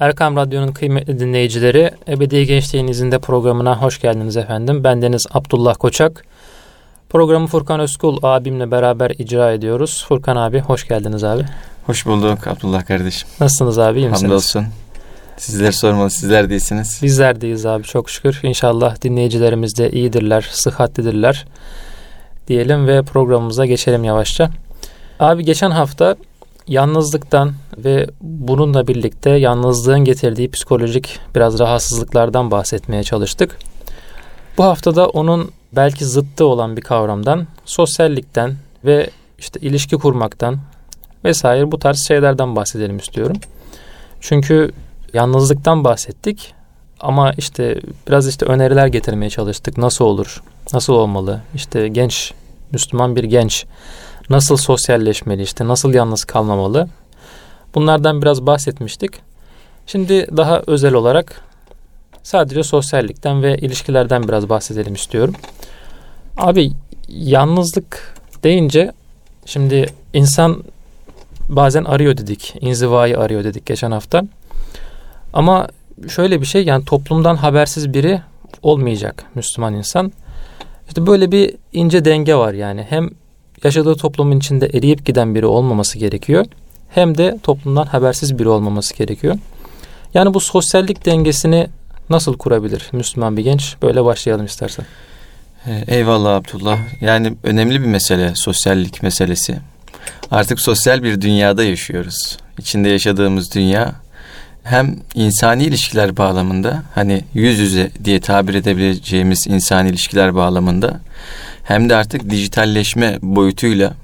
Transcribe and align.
Erkam 0.00 0.36
Radyo'nun 0.36 0.72
kıymetli 0.72 1.20
dinleyicileri, 1.20 1.90
Ebedi 2.08 2.46
Gençliğin 2.46 2.88
izinde 2.88 3.18
programına 3.18 3.82
hoş 3.82 4.00
geldiniz 4.00 4.36
efendim. 4.36 4.84
Ben 4.84 5.02
Deniz 5.02 5.26
Abdullah 5.30 5.74
Koçak. 5.74 6.24
Programı 7.08 7.46
Furkan 7.46 7.80
Özkul 7.80 8.18
abimle 8.22 8.70
beraber 8.70 9.10
icra 9.10 9.52
ediyoruz. 9.52 10.04
Furkan 10.08 10.36
abi 10.36 10.60
hoş 10.60 10.88
geldiniz 10.88 11.24
abi. 11.24 11.42
Hoş 11.86 12.06
bulduk 12.06 12.46
Abdullah 12.46 12.86
kardeşim. 12.86 13.28
Nasılsınız 13.40 13.78
abi 13.78 13.98
iyi 13.98 14.08
misiniz? 14.08 14.22
Hamdolsun. 14.22 14.66
Sizler 15.36 15.72
sormalı 15.72 16.10
sizler 16.10 16.50
değilsiniz. 16.50 17.00
Bizler 17.02 17.40
deyiz 17.40 17.66
abi 17.66 17.82
çok 17.82 18.10
şükür. 18.10 18.40
İnşallah 18.42 19.02
dinleyicilerimiz 19.02 19.78
de 19.78 19.90
iyidirler, 19.90 20.48
sıhhatlidirler 20.52 21.46
diyelim 22.48 22.86
ve 22.86 23.02
programımıza 23.02 23.66
geçelim 23.66 24.04
yavaşça. 24.04 24.50
Abi 25.20 25.44
geçen 25.44 25.70
hafta 25.70 26.16
yalnızlıktan 26.68 27.52
ve 27.78 28.06
bununla 28.20 28.86
birlikte 28.86 29.30
yalnızlığın 29.30 30.04
getirdiği 30.04 30.50
psikolojik 30.50 31.18
biraz 31.34 31.58
rahatsızlıklardan 31.58 32.50
bahsetmeye 32.50 33.02
çalıştık. 33.02 33.58
Bu 34.58 34.64
haftada 34.64 35.08
onun 35.08 35.50
belki 35.72 36.04
zıttı 36.04 36.44
olan 36.44 36.76
bir 36.76 36.82
kavramdan, 36.82 37.46
sosyallikten 37.64 38.56
ve 38.84 39.10
işte 39.38 39.60
ilişki 39.60 39.96
kurmaktan 39.96 40.58
vesaire 41.24 41.72
bu 41.72 41.78
tarz 41.78 42.06
şeylerden 42.08 42.56
bahsedelim 42.56 42.96
istiyorum. 42.96 43.36
Çünkü 44.20 44.72
yalnızlıktan 45.12 45.84
bahsettik 45.84 46.54
ama 47.00 47.32
işte 47.32 47.80
biraz 48.08 48.28
işte 48.28 48.46
öneriler 48.46 48.86
getirmeye 48.86 49.30
çalıştık. 49.30 49.78
Nasıl 49.78 50.04
olur? 50.04 50.42
Nasıl 50.72 50.92
olmalı? 50.92 51.40
İşte 51.54 51.88
genç 51.88 52.32
Müslüman 52.72 53.16
bir 53.16 53.24
genç 53.24 53.66
nasıl 54.30 54.56
sosyalleşmeli 54.56 55.42
işte 55.42 55.68
nasıl 55.68 55.94
yalnız 55.94 56.24
kalmamalı 56.24 56.88
bunlardan 57.74 58.22
biraz 58.22 58.46
bahsetmiştik. 58.46 59.10
Şimdi 59.86 60.36
daha 60.36 60.62
özel 60.66 60.94
olarak 60.94 61.40
sadece 62.22 62.62
sosyallikten 62.62 63.42
ve 63.42 63.58
ilişkilerden 63.58 64.28
biraz 64.28 64.48
bahsedelim 64.48 64.94
istiyorum. 64.94 65.34
Abi 66.36 66.70
yalnızlık 67.08 68.14
deyince 68.42 68.92
şimdi 69.46 69.86
insan 70.12 70.64
bazen 71.48 71.84
arıyor 71.84 72.16
dedik. 72.16 72.54
inzivayı 72.60 73.18
arıyor 73.18 73.44
dedik 73.44 73.66
geçen 73.66 73.90
hafta. 73.90 74.22
Ama 75.32 75.68
şöyle 76.08 76.40
bir 76.40 76.46
şey 76.46 76.64
yani 76.64 76.84
toplumdan 76.84 77.36
habersiz 77.36 77.94
biri 77.94 78.20
olmayacak 78.62 79.24
Müslüman 79.34 79.74
insan. 79.74 80.12
İşte 80.88 81.06
böyle 81.06 81.32
bir 81.32 81.54
ince 81.72 82.04
denge 82.04 82.34
var 82.34 82.52
yani. 82.52 82.86
Hem 82.88 83.10
yaşadığı 83.64 83.94
toplumun 83.94 84.38
içinde 84.38 84.66
eriyip 84.66 85.06
giden 85.06 85.34
biri 85.34 85.46
olmaması 85.46 85.98
gerekiyor. 85.98 86.46
Hem 86.90 87.18
de 87.18 87.38
toplumdan 87.42 87.86
habersiz 87.86 88.38
biri 88.38 88.48
olmaması 88.48 88.94
gerekiyor. 88.94 89.36
Yani 90.14 90.34
bu 90.34 90.40
sosyallik 90.40 91.06
dengesini 91.06 91.66
nasıl 92.10 92.38
kurabilir 92.38 92.88
Müslüman 92.92 93.36
bir 93.36 93.42
genç? 93.42 93.76
Böyle 93.82 94.04
başlayalım 94.04 94.46
istersen. 94.46 94.86
Ee, 95.66 95.84
eyvallah 95.86 96.36
Abdullah. 96.36 96.78
Yani 97.00 97.32
önemli 97.42 97.80
bir 97.80 97.86
mesele 97.86 98.34
sosyallik 98.34 99.02
meselesi. 99.02 99.58
Artık 100.30 100.60
sosyal 100.60 101.02
bir 101.02 101.20
dünyada 101.20 101.64
yaşıyoruz. 101.64 102.38
İçinde 102.58 102.88
yaşadığımız 102.88 103.54
dünya 103.54 103.94
hem 104.64 104.96
insani 105.14 105.64
ilişkiler 105.64 106.16
bağlamında 106.16 106.82
hani 106.94 107.24
yüz 107.34 107.58
yüze 107.58 107.90
diye 108.04 108.20
tabir 108.20 108.54
edebileceğimiz 108.54 109.46
insani 109.46 109.88
ilişkiler 109.88 110.34
bağlamında 110.34 111.00
hem 111.64 111.88
de 111.88 111.96
artık 111.96 112.30
dijitalleşme 112.30 113.18
boyutuyla 113.22 113.94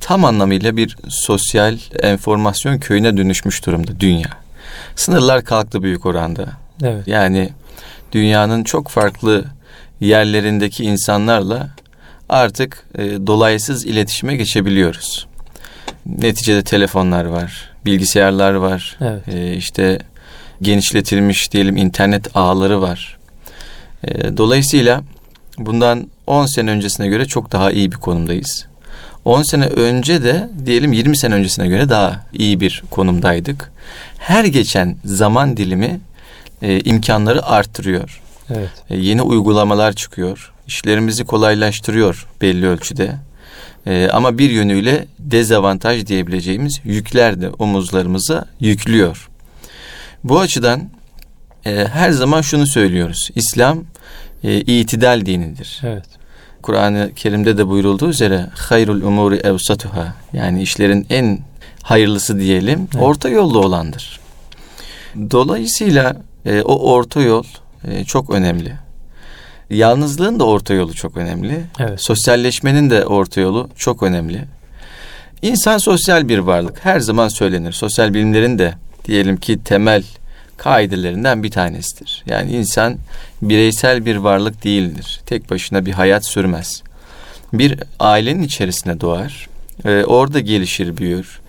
tam 0.00 0.24
anlamıyla 0.24 0.76
bir 0.76 0.96
sosyal 1.08 1.78
enformasyon 2.02 2.78
köyüne 2.78 3.16
dönüşmüş 3.16 3.66
durumda 3.66 4.00
dünya. 4.00 4.30
Sınırlar 4.96 5.44
kalktı 5.44 5.82
büyük 5.82 6.06
oranda. 6.06 6.48
Evet. 6.82 7.08
Yani 7.08 7.50
dünyanın 8.12 8.64
çok 8.64 8.88
farklı 8.88 9.44
yerlerindeki 10.00 10.84
insanlarla 10.84 11.70
artık 12.28 12.84
e, 12.98 13.26
dolaysız 13.26 13.86
iletişime 13.86 14.36
geçebiliyoruz. 14.36 15.26
Neticede 16.06 16.62
telefonlar 16.62 17.24
var, 17.24 17.70
bilgisayarlar 17.84 18.54
var, 18.54 18.98
evet. 19.00 19.28
e, 19.28 19.54
işte 19.54 19.98
genişletilmiş 20.62 21.52
diyelim 21.52 21.76
internet 21.76 22.36
ağları 22.36 22.82
var. 22.82 23.18
E, 24.04 24.36
dolayısıyla 24.36 25.02
bundan 25.58 26.10
10 26.26 26.46
sene 26.46 26.70
öncesine 26.70 27.08
göre 27.08 27.26
çok 27.26 27.52
daha 27.52 27.72
iyi 27.72 27.92
bir 27.92 27.96
konumdayız. 27.96 28.66
10 29.24 29.42
sene 29.42 29.66
önce 29.66 30.22
de 30.22 30.50
diyelim 30.66 30.92
20 30.92 31.16
sene 31.16 31.34
öncesine 31.34 31.68
göre 31.68 31.88
daha 31.88 32.26
iyi 32.32 32.60
bir 32.60 32.82
konumdaydık. 32.90 33.72
Her 34.18 34.44
geçen 34.44 34.96
zaman 35.04 35.56
dilimi 35.56 36.00
e, 36.62 36.80
imkanları 36.80 37.46
arttırıyor. 37.46 38.20
Evet. 38.50 38.70
E, 38.90 38.96
yeni 38.96 39.22
uygulamalar 39.22 39.92
çıkıyor. 39.92 40.52
İşlerimizi 40.66 41.24
kolaylaştırıyor 41.24 42.26
belli 42.40 42.66
ölçüde. 42.66 43.14
E, 43.86 44.08
ama 44.12 44.38
bir 44.38 44.50
yönüyle 44.50 45.06
dezavantaj 45.18 46.06
diyebileceğimiz 46.06 46.80
yükler 46.84 47.40
de 47.40 47.50
omuzlarımıza 47.50 48.44
yüklüyor. 48.60 49.28
Bu 50.24 50.40
açıdan 50.40 50.90
e, 51.66 51.86
her 51.92 52.10
zaman 52.10 52.40
şunu 52.40 52.66
söylüyoruz. 52.66 53.30
İslam 53.34 53.84
e, 54.44 54.60
itidal 54.60 55.26
dinidir. 55.26 55.80
Evet. 55.82 56.04
Kur'an-ı 56.62 57.10
Kerim'de 57.16 57.58
de 57.58 57.68
buyurulduğu 57.68 58.08
üzere 58.08 58.46
hayrul 58.54 59.02
umuri 59.02 59.36
evsatuha 59.36 60.14
yani 60.32 60.62
işlerin 60.62 61.06
en 61.10 61.38
hayırlısı 61.82 62.40
diyelim 62.40 62.88
evet. 62.92 63.02
orta 63.02 63.28
yolda 63.28 63.58
olandır. 63.58 64.20
Dolayısıyla 65.30 66.16
e, 66.46 66.62
o 66.62 66.92
orta 66.92 67.20
yol 67.20 67.44
e, 67.84 68.04
çok 68.04 68.30
önemli. 68.30 68.72
Yalnızlığın 69.70 70.40
da 70.40 70.44
orta 70.44 70.74
yolu 70.74 70.94
çok 70.94 71.16
önemli. 71.16 71.60
Evet. 71.78 72.00
Sosyalleşmenin 72.00 72.90
de 72.90 73.06
orta 73.06 73.40
yolu 73.40 73.68
çok 73.76 74.02
önemli. 74.02 74.44
İnsan 75.42 75.78
sosyal 75.78 76.28
bir 76.28 76.38
varlık. 76.38 76.84
Her 76.84 77.00
zaman 77.00 77.28
söylenir. 77.28 77.72
Sosyal 77.72 78.14
bilimlerin 78.14 78.58
de 78.58 78.74
diyelim 79.04 79.36
ki 79.36 79.62
temel 79.64 80.04
kaidelerinden 80.58 81.42
bir 81.42 81.50
tanesidir. 81.50 82.24
Yani 82.26 82.50
insan 82.52 82.96
bireysel 83.42 84.06
bir 84.06 84.16
varlık 84.16 84.64
değildir. 84.64 85.20
Tek 85.26 85.50
başına 85.50 85.86
bir 85.86 85.92
hayat 85.92 86.26
sürmez. 86.26 86.82
Bir 87.52 87.78
ailenin 88.00 88.42
içerisine 88.42 89.00
doğar. 89.00 89.48
E, 89.84 90.04
orada 90.04 90.40
gelişir, 90.40 90.96
büyür. 90.96 91.40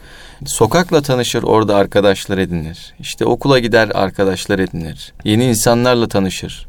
Sokakla 0.45 1.01
tanışır, 1.01 1.43
orada 1.43 1.75
arkadaşlar 1.75 2.37
edinir. 2.37 2.93
İşte 2.99 3.25
okula 3.25 3.59
gider, 3.59 3.91
arkadaşlar 3.93 4.59
edinir. 4.59 5.13
Yeni 5.23 5.45
insanlarla 5.45 6.07
tanışır. 6.07 6.67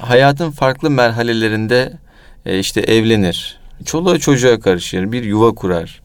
Hayatın 0.00 0.50
farklı 0.50 0.90
merhalelerinde 0.90 1.92
e, 2.46 2.58
işte 2.58 2.80
evlenir. 2.80 3.58
Çoluğa 3.84 4.18
çocuğa 4.18 4.60
karışır, 4.60 5.12
bir 5.12 5.24
yuva 5.24 5.54
kurar. 5.54 6.00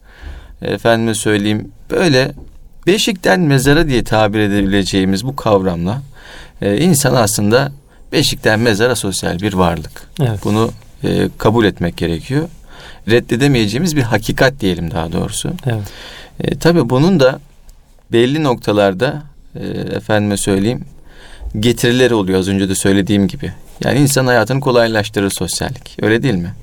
Efendime 0.62 1.14
söyleyeyim 1.14 1.72
böyle 1.90 2.32
beşikten 2.86 3.40
mezara 3.40 3.88
diye 3.88 4.04
tabir 4.04 4.38
edebileceğimiz 4.38 5.26
bu 5.26 5.36
kavramla 5.36 6.02
e, 6.62 6.76
insan 6.78 7.14
aslında 7.14 7.72
beşikten 8.12 8.60
mezara 8.60 8.96
sosyal 8.96 9.40
bir 9.40 9.52
varlık. 9.52 10.08
Evet. 10.20 10.40
Bunu 10.44 10.70
e, 11.04 11.28
kabul 11.38 11.64
etmek 11.64 11.96
gerekiyor. 11.96 12.48
Reddedemeyeceğimiz 13.08 13.96
bir 13.96 14.02
hakikat 14.02 14.60
diyelim 14.60 14.90
daha 14.90 15.12
doğrusu. 15.12 15.52
Evet. 15.66 15.82
E, 16.40 16.58
tabii 16.58 16.90
bunun 16.90 17.20
da 17.20 17.40
belli 18.12 18.42
noktalarda 18.42 19.22
e, 19.54 19.66
efendime 19.96 20.36
söyleyeyim 20.36 20.84
getirileri 21.60 22.14
oluyor 22.14 22.38
az 22.38 22.48
önce 22.48 22.68
de 22.68 22.74
söylediğim 22.74 23.28
gibi. 23.28 23.52
Yani 23.84 23.98
insan 23.98 24.26
hayatını 24.26 24.60
kolaylaştırır 24.60 25.30
sosyallik. 25.30 25.96
Öyle 26.02 26.22
değil 26.22 26.34
mi? 26.34 26.54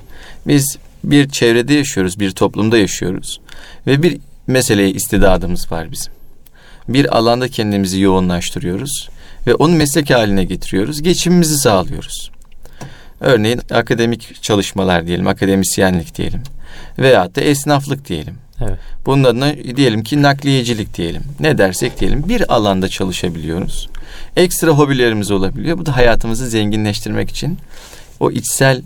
Biz 0.48 0.78
bir 1.04 1.30
çevrede 1.30 1.74
yaşıyoruz, 1.74 2.20
bir 2.20 2.32
toplumda 2.32 2.78
yaşıyoruz 2.78 3.40
ve 3.88 4.04
bir 4.04 4.18
meseleye 4.50 4.90
istidadımız 4.90 5.72
var 5.72 5.92
bizim. 5.92 6.14
Bir 6.88 7.18
alanda 7.18 7.48
kendimizi 7.48 8.00
yoğunlaştırıyoruz 8.00 9.10
ve 9.48 9.56
onu 9.56 9.76
meslek 9.76 10.10
haline 10.10 10.44
getiriyoruz. 10.44 11.02
Geçimimizi 11.02 11.58
sağlıyoruz. 11.58 12.32
Örneğin 13.20 13.62
akademik 13.72 14.44
çalışmalar 14.44 15.08
diyelim, 15.08 15.28
akademisyenlik 15.28 16.18
diyelim 16.18 16.44
veyahut 17.00 17.36
da 17.36 17.42
esnaflık 17.42 18.08
diyelim. 18.10 18.36
Evet. 18.62 18.80
Bunun 19.06 19.24
adına 19.24 19.54
diyelim 19.76 20.04
ki 20.04 20.22
nakliyecilik 20.22 20.98
diyelim. 20.98 21.24
Ne 21.40 21.58
dersek 21.58 22.00
diyelim 22.00 22.30
bir 22.30 22.54
alanda 22.54 22.90
çalışabiliyoruz. 22.90 23.90
Ekstra 24.36 24.72
hobilerimiz 24.72 25.32
olabiliyor. 25.32 25.78
Bu 25.78 25.86
da 25.86 25.96
hayatımızı 25.96 26.50
zenginleştirmek 26.50 27.30
için 27.30 27.58
o 28.20 28.32
içsel 28.32 28.82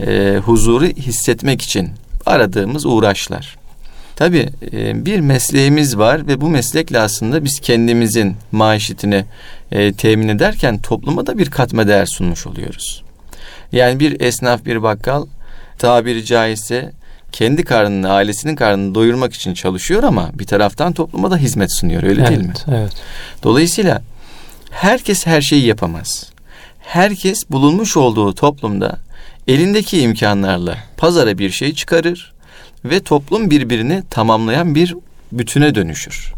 e, 0.00 0.36
huzuru 0.44 0.84
hissetmek 0.84 1.62
için 1.62 1.90
aradığımız 2.26 2.86
uğraşlar. 2.86 3.61
Tabii 4.16 4.48
e, 4.72 5.04
bir 5.04 5.20
mesleğimiz 5.20 5.98
var 5.98 6.26
ve 6.26 6.40
bu 6.40 6.48
meslekle 6.48 6.98
aslında 6.98 7.44
biz 7.44 7.60
kendimizin 7.60 8.36
maaşetini 8.52 9.24
e, 9.72 9.92
temin 9.92 10.28
ederken 10.28 10.78
topluma 10.78 11.26
da 11.26 11.38
bir 11.38 11.50
katma 11.50 11.88
değer 11.88 12.06
sunmuş 12.06 12.46
oluyoruz. 12.46 13.02
Yani 13.72 14.00
bir 14.00 14.20
esnaf, 14.20 14.64
bir 14.64 14.82
bakkal 14.82 15.26
tabiri 15.78 16.24
caizse 16.24 16.92
kendi 17.32 17.64
karnını, 17.64 18.12
ailesinin 18.12 18.56
karnını 18.56 18.94
doyurmak 18.94 19.34
için 19.34 19.54
çalışıyor 19.54 20.02
ama 20.02 20.30
bir 20.34 20.46
taraftan 20.46 20.92
topluma 20.92 21.30
da 21.30 21.36
hizmet 21.36 21.72
sunuyor 21.72 22.02
öyle 22.02 22.20
evet, 22.20 22.30
değil 22.30 22.42
mi? 22.42 22.52
Evet. 22.68 22.92
Dolayısıyla 23.42 24.02
Herkes 24.72 25.26
her 25.26 25.40
şeyi 25.40 25.66
yapamaz. 25.66 26.30
Herkes 26.80 27.50
bulunmuş 27.50 27.96
olduğu 27.96 28.34
toplumda 28.34 28.98
elindeki 29.48 30.00
imkanlarla 30.00 30.78
pazara 30.96 31.38
bir 31.38 31.50
şey 31.50 31.74
çıkarır 31.74 32.31
ve 32.84 33.00
toplum 33.00 33.50
birbirini 33.50 34.02
tamamlayan 34.10 34.74
bir 34.74 34.94
bütüne 35.32 35.74
dönüşür. 35.74 36.32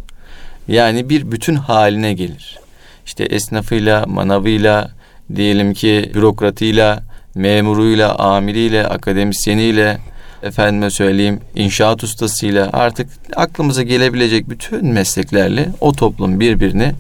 Yani 0.68 1.08
bir 1.08 1.32
bütün 1.32 1.54
haline 1.54 2.12
gelir. 2.12 2.58
İşte 3.06 3.24
esnafıyla, 3.24 4.06
manavıyla, 4.06 4.90
diyelim 5.36 5.74
ki 5.74 6.10
bürokratıyla, 6.14 7.02
memuruyla, 7.34 8.14
amiriyle, 8.14 8.86
akademisyeniyle, 8.86 9.98
efendime 10.42 10.90
söyleyeyim 10.90 11.40
inşaat 11.54 12.04
ustasıyla 12.04 12.70
artık 12.72 13.08
aklımıza 13.36 13.82
gelebilecek 13.82 14.50
bütün 14.50 14.86
mesleklerle 14.86 15.68
o 15.80 15.92
toplum 15.92 16.40
birbirini 16.40 16.92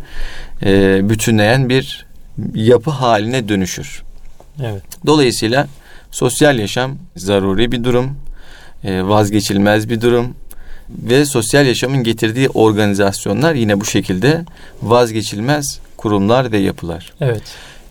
e, 0.62 1.00
bütünleyen 1.08 1.68
bir 1.68 2.06
yapı 2.54 2.90
haline 2.90 3.48
dönüşür. 3.48 4.02
Evet. 4.62 4.82
Dolayısıyla 5.06 5.66
sosyal 6.10 6.58
yaşam 6.58 6.96
zaruri 7.16 7.72
bir 7.72 7.84
durum, 7.84 8.16
vazgeçilmez 8.84 9.88
bir 9.88 10.00
durum 10.00 10.34
ve 10.90 11.24
sosyal 11.24 11.66
yaşamın 11.66 12.02
getirdiği 12.02 12.48
organizasyonlar 12.48 13.54
yine 13.54 13.80
bu 13.80 13.84
şekilde 13.84 14.44
vazgeçilmez 14.82 15.80
kurumlar 15.96 16.52
ve 16.52 16.58
yapılar. 16.58 17.12
Evet. 17.20 17.42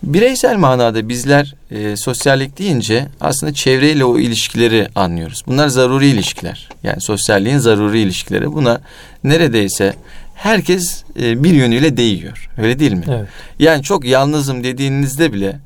Bireysel 0.02 0.56
manada 0.56 1.08
bizler 1.08 1.54
e, 1.70 1.96
sosyallik 1.96 2.58
deyince 2.58 3.06
aslında 3.20 3.54
çevreyle 3.54 4.04
o 4.04 4.18
ilişkileri 4.18 4.88
anlıyoruz. 4.94 5.42
Bunlar 5.46 5.68
zaruri 5.68 6.06
ilişkiler. 6.06 6.68
Yani 6.82 7.00
sosyalliğin 7.00 7.58
zaruri 7.58 8.00
ilişkileri. 8.00 8.52
Buna 8.52 8.80
neredeyse 9.24 9.94
herkes 10.34 11.04
e, 11.20 11.44
bir 11.44 11.52
yönüyle 11.52 11.96
değiyor. 11.96 12.50
Öyle 12.58 12.78
değil 12.78 12.92
mi? 12.92 13.04
Evet. 13.08 13.28
Yani 13.58 13.82
çok 13.82 14.04
yalnızım 14.04 14.64
dediğinizde 14.64 15.32
bile 15.32 15.56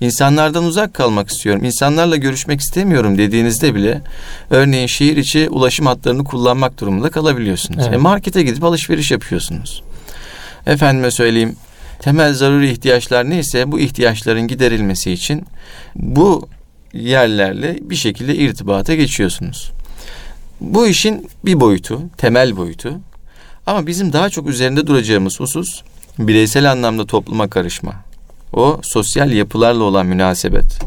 insanlardan 0.00 0.64
uzak 0.64 0.94
kalmak 0.94 1.28
istiyorum, 1.28 1.64
insanlarla 1.64 2.16
görüşmek 2.16 2.60
istemiyorum 2.60 3.18
dediğinizde 3.18 3.74
bile 3.74 4.02
örneğin 4.50 4.86
şehir 4.86 5.16
içi 5.16 5.48
ulaşım 5.50 5.86
hatlarını 5.86 6.24
kullanmak 6.24 6.80
durumunda 6.80 7.10
kalabiliyorsunuz. 7.10 7.82
Evet. 7.82 7.94
E 7.94 7.96
markete 7.96 8.42
gidip 8.42 8.64
alışveriş 8.64 9.10
yapıyorsunuz. 9.10 9.82
Efendime 10.66 11.10
söyleyeyim 11.10 11.56
temel 11.98 12.34
zaruri 12.34 12.70
ihtiyaçlar 12.70 13.30
neyse 13.30 13.72
bu 13.72 13.80
ihtiyaçların 13.80 14.48
giderilmesi 14.48 15.12
için 15.12 15.46
bu 15.94 16.48
yerlerle 16.92 17.78
bir 17.82 17.96
şekilde 17.96 18.36
irtibata 18.36 18.94
geçiyorsunuz. 18.94 19.70
Bu 20.60 20.86
işin 20.86 21.28
bir 21.44 21.60
boyutu, 21.60 22.02
temel 22.16 22.56
boyutu. 22.56 22.98
Ama 23.66 23.86
bizim 23.86 24.12
daha 24.12 24.30
çok 24.30 24.48
üzerinde 24.48 24.86
duracağımız 24.86 25.40
husus 25.40 25.82
bireysel 26.18 26.72
anlamda 26.72 27.06
topluma 27.06 27.50
karışma. 27.50 28.05
O 28.56 28.80
sosyal 28.82 29.32
yapılarla 29.32 29.84
olan 29.84 30.06
münasebet. 30.06 30.78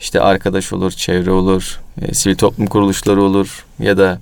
İşte 0.00 0.20
arkadaş 0.20 0.72
olur, 0.72 0.92
çevre 0.92 1.30
olur, 1.30 1.80
e, 2.02 2.14
sivil 2.14 2.36
toplum 2.36 2.66
kuruluşları 2.66 3.22
olur 3.22 3.64
ya 3.78 3.98
da 3.98 4.18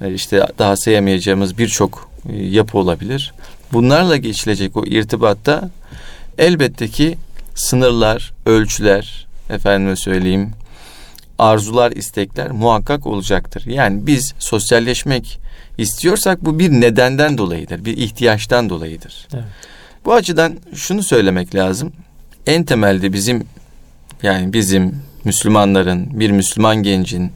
e, 0.00 0.14
işte 0.14 0.46
daha 0.58 0.76
sayamayacağımız 0.76 1.58
birçok 1.58 2.08
e, 2.28 2.36
yapı 2.36 2.78
olabilir. 2.78 3.34
Bunlarla 3.72 4.16
geçilecek 4.16 4.76
o 4.76 4.84
irtibatta 4.84 5.70
elbette 6.38 6.88
ki 6.88 7.18
sınırlar, 7.54 8.32
ölçüler, 8.46 9.26
efendime 9.50 9.96
söyleyeyim, 9.96 10.52
arzular, 11.38 11.92
istekler 11.92 12.50
muhakkak 12.50 13.06
olacaktır. 13.06 13.66
Yani 13.66 14.06
biz 14.06 14.34
sosyalleşmek 14.38 15.38
istiyorsak 15.78 16.44
bu 16.44 16.58
bir 16.58 16.70
nedenden 16.70 17.38
dolayıdır, 17.38 17.84
bir 17.84 17.96
ihtiyaçtan 17.96 18.70
dolayıdır. 18.70 19.28
Evet. 19.34 19.44
Bu 20.06 20.14
açıdan 20.14 20.56
şunu 20.74 21.02
söylemek 21.02 21.54
lazım. 21.54 21.92
En 22.46 22.64
temelde 22.64 23.12
bizim 23.12 23.44
yani 24.22 24.52
bizim 24.52 25.02
Müslümanların, 25.24 26.20
bir 26.20 26.30
Müslüman 26.30 26.76
gencin 26.76 27.32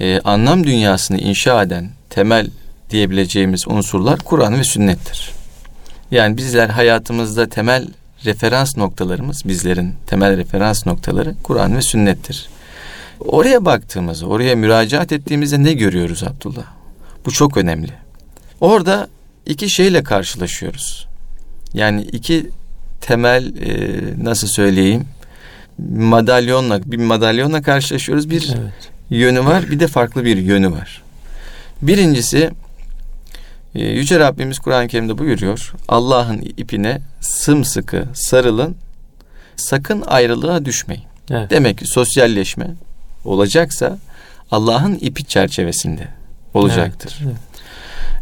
e, 0.00 0.20
anlam 0.20 0.64
dünyasını 0.64 1.18
inşa 1.18 1.62
eden 1.62 1.90
temel 2.10 2.50
diyebileceğimiz 2.90 3.68
unsurlar 3.68 4.18
Kur'an 4.18 4.58
ve 4.58 4.64
sünnettir. 4.64 5.30
Yani 6.10 6.36
bizler 6.36 6.68
hayatımızda 6.68 7.48
temel 7.48 7.88
referans 8.24 8.76
noktalarımız, 8.76 9.42
bizlerin 9.44 9.94
temel 10.06 10.36
referans 10.36 10.86
noktaları 10.86 11.34
Kur'an 11.42 11.76
ve 11.76 11.82
sünnettir. 11.82 12.48
Oraya 13.20 13.64
baktığımızda, 13.64 14.26
oraya 14.26 14.56
müracaat 14.56 15.12
ettiğimizde 15.12 15.62
ne 15.62 15.72
görüyoruz 15.72 16.22
Abdullah? 16.22 16.64
Bu 17.26 17.30
çok 17.30 17.56
önemli. 17.56 17.92
Orada 18.60 19.08
iki 19.46 19.70
şeyle 19.70 20.02
karşılaşıyoruz. 20.02 21.07
Yani 21.78 22.02
iki 22.02 22.50
temel 23.00 23.56
e, 23.56 24.00
nasıl 24.24 24.48
söyleyeyim 24.48 25.06
madalyonla 25.96 26.80
bir 26.84 26.96
madalyonla 26.96 27.62
karşılaşıyoruz. 27.62 28.30
Bir 28.30 28.54
Evet. 28.60 28.72
yönü 29.10 29.44
var, 29.44 29.70
bir 29.70 29.80
de 29.80 29.86
farklı 29.86 30.24
bir 30.24 30.36
yönü 30.36 30.72
var. 30.72 31.02
Birincisi 31.82 32.50
e, 33.74 33.84
Yüce 33.84 34.18
Rabbimiz 34.18 34.58
Kur'an-ı 34.58 34.88
Kerim'de 34.88 35.18
buyuruyor. 35.18 35.72
Allah'ın 35.88 36.38
ipine 36.56 37.00
sımsıkı 37.20 38.04
sarılın, 38.14 38.76
sakın 39.56 40.02
ayrılığa 40.06 40.64
düşmeyin. 40.64 41.04
Evet. 41.30 41.50
Demek 41.50 41.78
ki 41.78 41.86
sosyalleşme 41.86 42.66
olacaksa 43.24 43.98
Allah'ın 44.50 44.94
ipi 45.00 45.24
çerçevesinde 45.24 46.08
olacaktır. 46.54 47.18
Evet. 47.24 47.36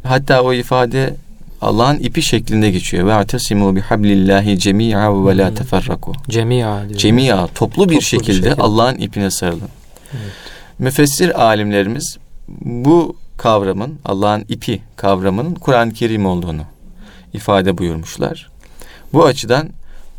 Hatta 0.03 0.43
o 0.43 0.53
ifade 0.53 1.14
Allah'ın 1.61 1.99
ipi 1.99 2.23
şeklinde 2.23 2.70
geçiyor. 2.70 3.06
Ve 3.06 3.14
atasimu 3.14 3.76
bihablillahi 3.76 4.58
cemi'a 4.58 5.26
ve 5.26 5.38
la 5.38 5.49
Hmm. 5.49 5.55
teferraku. 5.55 6.12
Cemia 6.29 6.88
diyor. 6.88 7.00
Cemi'a 7.00 7.47
toplu 7.47 7.88
bir 7.88 7.97
bir 7.97 8.00
şekilde 8.00 8.32
şekilde. 8.32 8.55
Allah'ın 8.62 8.94
ipine 8.99 9.31
sarılın. 9.31 9.69
Evet. 10.12 10.32
Müfessir 10.79 11.43
alimlerimiz 11.44 12.19
bu 12.64 13.17
kavramın 13.37 13.94
Allah'ın 14.05 14.44
ipi 14.49 14.82
kavramının 14.97 15.55
Kur'an-ı 15.55 15.93
Kerim 15.93 16.26
olduğunu 16.26 16.62
ifade 17.32 17.79
buyurmuşlar. 17.79 18.49
Bu 19.12 19.25
açıdan 19.25 19.69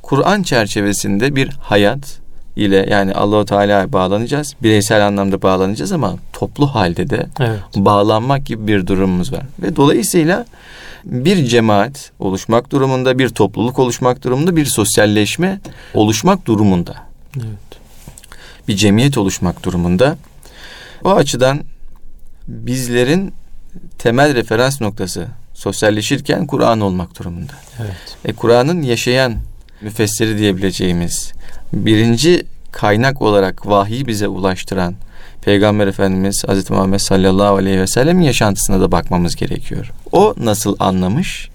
Kur'an 0.02 0.44
çerçevesinde 0.44 1.36
bir 1.36 1.50
hayat 1.50 2.20
ile 2.56 2.88
yani 2.90 3.14
Allahu 3.14 3.46
Teala'ya 3.46 3.94
bağlanacağız. 3.94 4.56
Bireysel 4.64 5.08
anlamda 5.08 5.42
bağlanacağız 5.42 5.92
ama 5.92 6.16
toplu 6.34 6.68
halde 6.68 7.10
de 7.10 7.28
Evet. 7.40 7.60
bağlanmak 7.76 8.46
gibi 8.46 8.68
bir 8.68 8.88
durumumuz 8.88 9.34
var. 9.34 9.42
Ve 9.62 9.76
dolayısıyla 9.76 10.46
bir 11.06 11.46
cemaat 11.46 12.12
oluşmak 12.20 12.72
durumunda, 12.72 13.20
bir 13.20 13.30
topluluk 13.30 13.80
oluşmak 13.80 14.24
durumunda, 14.24 14.56
bir 14.56 14.66
sosyalleşme 14.66 15.60
oluşmak 15.94 16.46
durumunda 16.46 16.96
Evet. 17.38 17.82
bir 18.68 18.76
cemiyet 18.76 19.18
oluşmak 19.18 19.64
durumunda. 19.64 20.18
O 21.04 21.12
açıdan 21.12 21.62
bizlerin 22.48 23.34
temel 23.98 24.36
referans 24.36 24.82
noktası 24.82 25.28
sosyalleşirken 25.54 26.48
Kur'an 26.48 26.82
olmak 26.82 27.20
durumunda. 27.20 27.54
Evet. 27.80 28.18
E, 28.26 28.34
Kur'an'ın 28.34 28.82
yaşayan 28.82 29.36
müfessiri 29.82 30.38
diyebileceğimiz 30.38 31.32
birinci 31.74 32.46
kaynak 32.72 33.22
olarak 33.22 33.68
vahiy 33.68 34.08
bize 34.08 34.28
ulaştıran 34.28 34.96
Peygamber 35.48 35.88
Efendimiz 35.88 36.44
Hazreti 36.48 36.74
Muhammed 36.74 37.00
sallallahu 37.00 37.56
aleyhi 37.56 37.80
ve 37.80 37.88
sellem'in 37.88 38.24
yaşantısına 38.24 38.82
da 38.82 38.92
bakmamız 38.92 39.36
gerekiyor. 39.36 39.92
O 40.12 40.34
nasıl 40.38 40.76
anlamış 40.80 41.50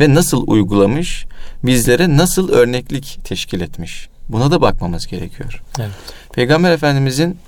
ve 0.00 0.14
nasıl 0.14 0.44
uygulamış, 0.46 1.26
bizlere 1.64 2.16
nasıl 2.16 2.48
örneklik 2.48 3.18
teşkil 3.24 3.60
etmiş. 3.60 4.08
Buna 4.28 4.50
da 4.50 4.60
bakmamız 4.60 5.06
gerekiyor. 5.06 5.62
Evet. 5.78 5.90
Peygamber 6.32 6.72
Efendimizin 6.72 7.38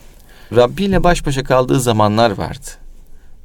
Rabbi 0.57 0.85
ile 0.85 1.05
baş 1.05 1.27
başa 1.27 1.45
kaldığı 1.45 1.81
zamanlar 1.81 2.31
vardı. 2.31 2.67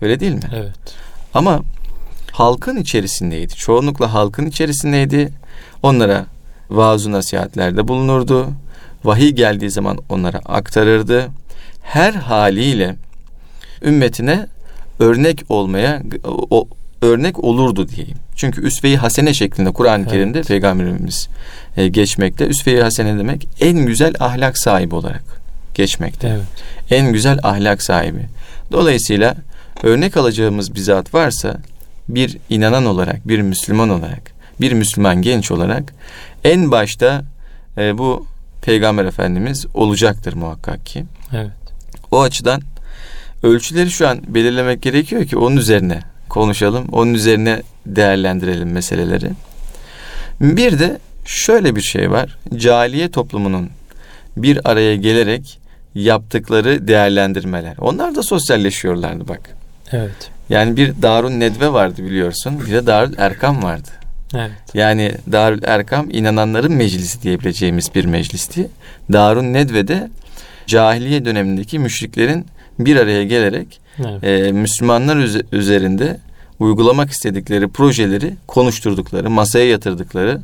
Öyle 0.01 0.20
değil 0.20 0.34
mi? 0.34 0.50
Evet. 0.56 0.96
Ama 1.34 1.62
halkın 2.32 2.77
içerisindeydi. 2.77 3.56
Çoğunlukla 3.56 4.13
halkın 4.13 4.46
içerisindeydi. 4.46 5.34
Onlara 5.84 6.25
vaaz 6.70 7.08
nasihatlerde 7.08 7.88
bulunurdu. 7.88 8.48
Vahiy 9.03 9.29
geldiği 9.29 9.70
zaman 9.70 10.00
onlara 10.10 10.38
aktarırdı. 10.38 11.29
Her 11.88 12.13
haliyle 12.13 12.96
ümmetine 13.82 14.48
örnek 15.00 15.44
olmaya 15.50 16.01
o, 16.50 16.67
örnek 17.01 17.44
olurdu 17.44 17.88
diyeyim. 17.88 18.17
Çünkü 18.36 18.62
üsve-i 18.62 18.98
hasene 18.98 19.34
şeklinde 19.34 19.72
Kur'an-ı 19.72 20.01
Evet. 20.01 20.12
Kerim'de 20.12 20.41
Peygamberimiz 20.41 21.29
e, 21.77 21.88
geçmekte. 21.88 22.46
Üsve-i 22.48 22.82
hasene 22.82 23.17
demek 23.17 23.48
en 23.60 23.86
güzel 23.86 24.13
ahlak 24.20 24.58
sahibi 24.58 24.96
olarak 24.96 25.24
geçmekte 25.74 26.27
Evet. 26.27 26.46
en 26.91 27.13
güzel 27.13 27.39
ahlak 27.44 27.82
sahibi. 27.82 28.22
Dolayısıyla 28.72 29.36
örnek 29.84 30.17
alacağımız 30.17 30.75
bir 30.75 30.79
zat 30.79 31.13
varsa 31.13 31.58
bir 32.10 32.38
inanan 32.50 32.86
olarak, 32.86 33.27
bir 33.27 33.41
Müslüman 33.41 33.89
olarak, 33.89 34.32
bir 34.62 34.72
Müslüman 34.72 35.22
genç 35.22 35.51
olarak 35.51 35.94
en 36.44 36.72
başta 36.72 37.24
e, 37.77 37.98
bu 37.98 38.25
Peygamber 38.62 39.06
Efendimiz 39.06 39.65
olacaktır 39.74 40.34
muhakkak 40.34 40.86
ki. 40.86 41.06
Evet. 41.34 41.66
O 42.11 42.21
açıdan 42.21 42.61
ölçüleri 43.43 43.91
şu 43.91 44.07
an 44.07 44.19
belirlemek 44.27 44.81
gerekiyor 44.81 45.25
ki 45.25 45.37
onun 45.37 45.57
üzerine 45.57 45.99
konuşalım, 46.29 46.87
onun 46.91 47.13
üzerine 47.13 47.61
değerlendirelim 47.85 48.71
meseleleri. 48.71 49.29
Bir 50.41 50.79
de 50.79 50.97
şöyle 51.25 51.75
bir 51.75 51.81
şey 51.81 52.11
var. 52.11 52.37
Cahiliye 52.55 53.11
toplumunun 53.11 53.69
bir 54.37 54.71
araya 54.71 54.95
gelerek 54.95 55.59
yaptıkları 55.95 56.87
değerlendirmeler. 56.87 57.75
Onlar 57.77 58.15
da 58.15 58.23
sosyalleşiyorlardı 58.23 59.27
bak. 59.27 59.49
Evet. 59.91 60.31
Yani 60.49 60.77
bir 60.77 61.01
Darun 61.01 61.39
Nedve 61.39 61.73
vardı 61.73 62.03
biliyorsun. 62.03 62.59
Bir 62.65 62.71
de 62.71 62.87
Darül 62.87 63.13
Erkam 63.17 63.63
vardı. 63.63 63.89
Evet. 64.33 64.51
Yani 64.73 65.15
Darül 65.31 65.63
Erkam 65.63 66.09
inananların 66.09 66.73
meclisi 66.73 67.21
diyebileceğimiz 67.21 67.95
bir 67.95 68.05
meclisti. 68.05 68.69
Darun 69.13 69.53
Nedve'de 69.53 70.09
cahiliye 70.67 71.25
dönemindeki 71.25 71.79
müşriklerin 71.79 72.45
bir 72.79 72.95
araya 72.95 73.24
gelerek 73.24 73.79
Evet. 74.00 74.24
e, 74.24 74.51
Müslümanlar 74.51 75.15
üze- 75.17 75.45
üzerinde 75.51 76.19
uygulamak 76.59 77.09
istedikleri 77.12 77.67
projeleri 77.67 78.33
konuşturdukları, 78.47 79.29
masaya 79.29 79.65
yatırdıkları 79.69 80.41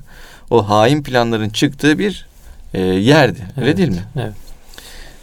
o 0.49 0.69
hain 0.69 1.03
planların 1.03 1.49
çıktığı 1.49 1.99
bir 1.99 2.27
e, 2.73 2.81
yerdi. 2.81 3.39
Öyle 3.57 3.65
Evet. 3.67 3.77
değil 3.77 3.89
mi? 3.89 4.03
Evet. 4.15 4.33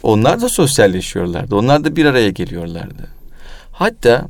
Onlar 0.03 0.41
da 0.41 0.49
sosyalleşiyorlardı. 0.49 1.55
Onlar 1.55 1.83
da 1.83 1.95
bir 1.95 2.05
araya 2.05 2.29
geliyorlardı. 2.29 3.07
Hatta 3.71 4.27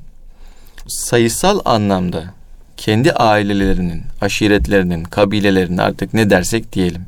sayısal 0.88 1.60
anlamda 1.66 2.24
kendi 2.78 3.12
ailelerinin, 3.13 4.04
aşiretlerinin, 4.22 5.04
kabilelerinin 5.04 5.78
artık 5.78 6.13
ne 6.13 6.30
dersek 6.30 6.74
diyelim. 6.74 7.01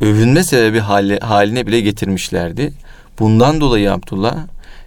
Övünme 0.00 0.44
sebebi 0.44 0.78
hali, 0.78 1.18
haline 1.18 1.66
bile 1.66 1.80
getirmişlerdi. 1.80 2.72
Bundan 3.18 3.60
dolayı 3.60 3.92
Abdullah 3.92 4.36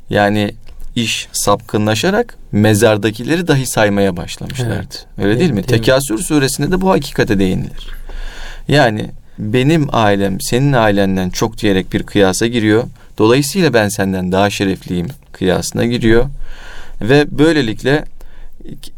yani 0.10 0.54
iş 0.96 1.28
sapkınlaşarak 1.32 2.38
mezardakileri 2.52 3.48
dahi 3.48 3.66
saymaya 3.66 4.18
başlamışlardı. 4.18 4.74
Evet. 4.76 5.06
Öyle 5.18 5.40
değil 5.40 5.52
mi? 5.52 5.56
Değil 5.68 5.80
mi? 5.80 5.84
Tekasür 5.84 6.18
suresinde 6.18 6.72
de 6.72 6.82
bu 6.82 6.90
hakikate 6.90 7.40
değinilir. 7.40 7.88
Yani 8.68 9.10
benim 9.40 9.88
ailem 9.92 10.42
senin 10.42 10.74
ailenden 10.74 11.30
çok 11.30 11.58
diyerek 11.58 11.94
bir 11.94 12.04
kıyasa 12.04 12.48
giriyor. 12.48 12.84
Dolayısıyla 13.18 13.74
ben 13.74 13.90
senden 13.90 14.32
daha 14.32 14.50
şerefliyim 14.50 15.08
kıyasına 15.32 15.86
giriyor. 15.86 16.26
Ve 17.02 17.26
böylelikle 17.32 18.06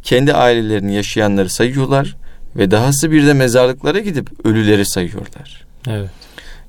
kendi 0.03 0.33
ailelerini 0.33 0.95
yaşayanları 0.95 1.49
sayıyorlar 1.49 2.15
ve 2.55 2.71
dahası 2.71 3.11
bir 3.11 3.27
de 3.27 3.33
mezarlıklara 3.33 3.99
gidip 3.99 4.45
ölüleri 4.45 4.85
sayıyorlar. 4.85 5.62
Evet. 5.87 6.09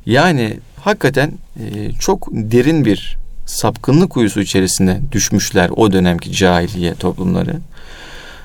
Yani 0.06 0.56
hakikaten 0.80 1.32
e, 1.60 1.92
çok 1.92 2.28
derin 2.32 2.84
bir 2.84 3.16
sapkınlık 3.46 4.10
kuyusu 4.10 4.40
içerisine 4.40 5.00
düşmüşler 5.12 5.70
o 5.76 5.92
dönemki 5.92 6.32
cahiliye 6.32 6.94
toplumları. 6.94 7.56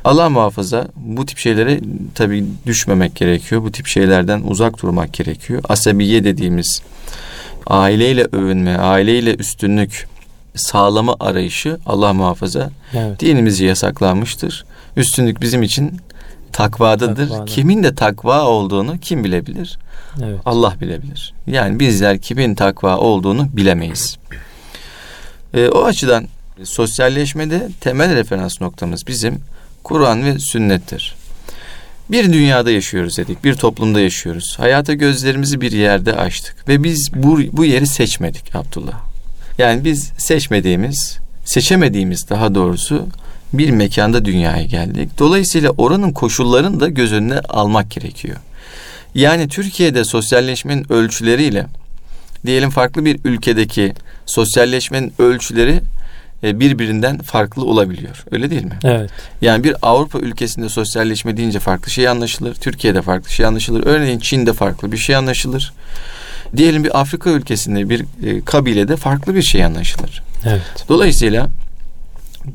Allah 0.03 0.29
muhafaza 0.29 0.88
bu 0.95 1.25
tip 1.25 1.38
şeylere 1.38 1.79
tabii 2.15 2.45
düşmemek 2.65 3.15
gerekiyor. 3.15 3.63
Bu 3.63 3.71
tip 3.71 3.88
şeylerden 3.88 4.41
uzak 4.41 4.81
durmak 4.81 5.13
gerekiyor. 5.13 5.63
Asabiye 5.69 6.23
dediğimiz 6.23 6.81
aileyle 7.67 8.27
övünme, 8.31 8.77
aileyle 8.77 9.35
üstünlük 9.35 10.07
sağlama 10.55 11.15
arayışı 11.19 11.77
Allah 11.85 12.13
muhafaza 12.13 12.69
Evet. 12.93 13.19
dinimizce 13.19 13.65
yasaklanmıştır. 13.65 14.65
Üstünlük 14.97 15.41
bizim 15.41 15.63
için 15.63 16.01
takvadadır. 16.53 17.29
Takvada. 17.29 17.45
Kimin 17.45 17.83
de 17.83 17.95
takva 17.95 18.43
olduğunu 18.43 18.97
kim 18.99 19.23
bilebilir? 19.23 19.79
Evet. 20.23 20.39
Allah 20.45 20.75
bilebilir. 20.81 21.33
Yani 21.47 21.79
bizler 21.79 22.19
kimin 22.19 22.55
takva 22.55 22.97
olduğunu 22.97 23.47
bilemeyiz. 23.53 24.17
Ee, 25.53 25.67
o 25.67 25.83
açıdan 25.83 26.27
sosyalleşmede 26.63 27.69
temel 27.81 28.15
referans 28.15 28.61
noktamız 28.61 29.07
bizim 29.07 29.39
Kur'an 29.83 30.25
ve 30.25 30.39
sünnettir. 30.39 31.15
Bir 32.11 32.33
dünyada 32.33 32.71
yaşıyoruz 32.71 33.17
dedik, 33.17 33.43
bir 33.43 33.53
toplumda 33.53 33.99
yaşıyoruz. 33.99 34.55
Hayata 34.59 34.93
gözlerimizi 34.93 35.61
bir 35.61 35.71
yerde 35.71 36.13
açtık 36.13 36.67
ve 36.67 36.83
biz 36.83 37.11
bu, 37.15 37.39
bu 37.51 37.65
yeri 37.65 37.87
seçmedik 37.87 38.55
Abdullah. 38.55 38.99
Yani 39.57 39.85
biz 39.85 40.11
seçmediğimiz, 40.17 41.17
seçemediğimiz 41.45 42.29
daha 42.29 42.55
doğrusu 42.55 43.07
bir 43.53 43.69
mekanda 43.69 44.25
dünyaya 44.25 44.63
geldik. 44.63 45.09
Dolayısıyla 45.19 45.69
oranın 45.69 46.11
koşullarını 46.11 46.79
da 46.79 46.87
göz 46.87 47.13
önüne 47.13 47.39
almak 47.39 47.91
gerekiyor. 47.91 48.37
Yani 49.15 49.47
Türkiye'de 49.47 50.03
sosyalleşmenin 50.03 50.91
ölçüleriyle 50.91 51.65
diyelim 52.45 52.69
farklı 52.69 53.05
bir 53.05 53.19
ülkedeki 53.23 53.93
sosyalleşmenin 54.25 55.13
ölçüleri 55.19 55.81
e, 56.43 56.59
birbirinden 56.59 57.17
farklı 57.17 57.65
olabiliyor. 57.65 58.23
Öyle 58.31 58.49
değil 58.49 58.63
mi? 58.63 58.79
Evet. 58.83 59.09
Yani 59.41 59.63
bir 59.63 59.75
Avrupa 59.81 60.19
ülkesinde 60.19 60.69
sosyalleşme 60.69 61.37
deyince 61.37 61.59
farklı 61.59 61.91
şey 61.91 62.07
anlaşılır. 62.07 62.55
Türkiye'de 62.55 63.01
farklı 63.01 63.31
şey 63.31 63.45
anlaşılır. 63.45 63.85
Örneğin 63.85 64.19
Çin'de 64.19 64.53
farklı 64.53 64.91
bir 64.91 64.97
şey 64.97 65.15
anlaşılır. 65.15 65.73
Diyelim 66.57 66.83
bir 66.83 66.99
Afrika 66.99 67.29
ülkesinde 67.29 67.89
bir 67.89 68.01
e, 68.01 68.41
kabilede 68.45 68.95
farklı 68.95 69.35
bir 69.35 69.41
şey 69.41 69.63
anlaşılır. 69.63 70.23
Evet. 70.45 70.61
Dolayısıyla 70.89 71.47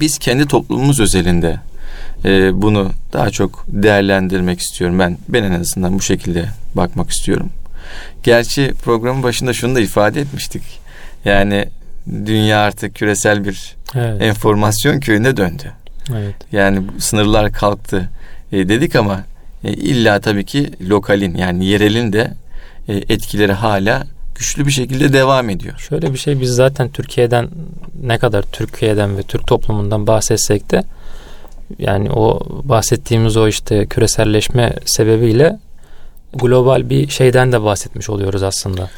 biz 0.01 0.19
kendi 0.19 0.47
toplumumuz 0.47 1.01
özelinde 1.01 1.61
e, 2.25 2.63
bunu 2.63 2.91
daha 3.13 3.31
çok 3.31 3.65
değerlendirmek 3.69 4.61
istiyorum. 4.61 4.99
Ben 4.99 5.19
ben 5.29 5.43
en 5.43 5.61
azından 5.61 5.95
bu 5.95 6.03
şekilde 6.03 6.45
bakmak 6.75 7.11
istiyorum. 7.11 7.51
Gerçi 8.23 8.73
programın 8.83 9.23
başında 9.23 9.53
şunu 9.53 9.75
da 9.75 9.81
ifade 9.81 10.21
etmiştik. 10.21 10.63
Yani 11.25 11.69
dünya 12.27 12.59
artık 12.59 12.95
küresel 12.95 13.45
bir 13.45 13.75
Evet. 13.95 14.23
enformasyon 14.23 15.01
köyüne 15.01 15.37
döndü. 15.37 15.73
Evet. 16.13 16.35
Yani 16.53 16.83
sınırlar 16.99 17.53
kalktı 17.53 18.11
e, 18.53 18.69
dedik 18.69 18.97
ama 18.97 19.25
e, 19.65 19.73
illa 19.73 20.21
tabii 20.21 20.45
ki 20.45 20.71
lokalin 20.89 21.37
yani 21.37 21.65
yerelin 21.65 22.13
de 22.13 22.33
e, 22.89 22.95
etkileri 22.97 23.53
hala 23.53 24.07
güçlü 24.35 24.67
bir 24.67 24.71
şekilde 24.71 25.13
devam 25.13 25.51
ediyor. 25.51 25.79
Şöyle 25.79 26.13
bir 26.13 26.19
şey 26.19 26.41
biz 26.41 26.51
zaten 26.51 26.89
Türkiye'den 26.89 27.49
ne 28.03 28.19
kadar 28.19 28.43
Türkiye'den 28.43 29.19
ve 29.19 29.23
Türk 29.23 29.47
toplumundan 29.47 30.07
bahsetsek 30.07 30.71
de 30.71 30.85
yani 31.79 32.11
o 32.11 32.41
bahsettiğimiz 32.65 33.37
o 33.37 33.49
işte 33.49 33.87
küreselleşme 33.87 34.73
sebebiyle 34.87 35.59
global 36.35 36.91
bir 36.91 37.09
şeyden 37.09 37.53
de 37.53 37.63
bahsetmiş 37.63 38.11
oluyoruz 38.11 38.43
aslında. 38.43 38.91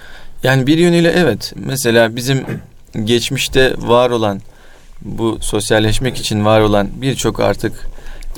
Yani 0.42 0.66
bir 0.66 0.78
yönüyle 0.78 1.12
evet. 1.16 1.52
Mesela 1.56 2.16
bizim 2.16 2.44
geçmişte 3.04 3.74
var 3.78 4.10
olan 4.10 4.40
bu 5.02 5.38
sosyalleşmek 5.40 6.16
için 6.16 6.44
var 6.44 6.60
olan 6.60 6.88
birçok 6.94 7.40
artık 7.40 7.88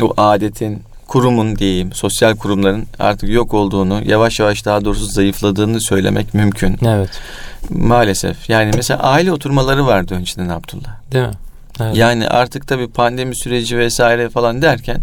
o 0.02 0.14
adetin, 0.16 0.82
kurumun 1.08 1.56
diyeyim, 1.56 1.92
sosyal 1.92 2.36
kurumların 2.36 2.86
artık 2.98 3.30
yok 3.30 3.54
olduğunu, 3.54 4.00
yavaş 4.04 4.40
yavaş 4.40 4.64
daha 4.64 4.84
doğrusu 4.84 5.06
zayıfladığını 5.06 5.80
söylemek 5.80 6.34
mümkün. 6.34 6.78
Evet. 6.86 7.10
Maalesef. 7.70 8.50
Yani 8.50 8.70
mesela 8.76 9.02
aile 9.02 9.32
oturmaları 9.32 9.86
vardı 9.86 10.14
önceden 10.14 10.48
Abdullah. 10.48 11.12
Değil 11.12 11.26
mi? 11.26 11.34
Evet. 11.80 11.96
Yani 11.96 12.28
artık 12.28 12.68
tabii 12.68 12.88
pandemi 12.88 13.36
süreci 13.36 13.78
vesaire 13.78 14.28
falan 14.28 14.62
derken 14.62 15.00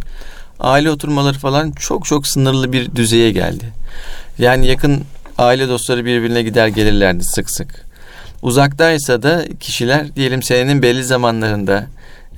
aile 0.60 0.92
oturmaları 0.92 1.38
falan 1.38 1.72
çok 1.72 2.06
çok 2.06 2.28
sınırlı 2.28 2.74
bir 2.74 2.96
düzeye 2.96 3.32
geldi. 3.32 3.66
Yani 4.40 4.68
yakın 4.68 5.04
aile 5.38 5.70
dostları 5.70 6.06
birbirine 6.06 6.44
gider 6.44 6.68
gelirlerdi 6.68 7.24
sık 7.24 7.50
sık. 7.50 7.86
Uzaktaysa 8.42 9.24
da 9.24 9.46
kişiler 9.60 10.16
diyelim 10.16 10.44
senenin 10.44 10.82
belli 10.82 11.04
zamanlarında 11.04 11.86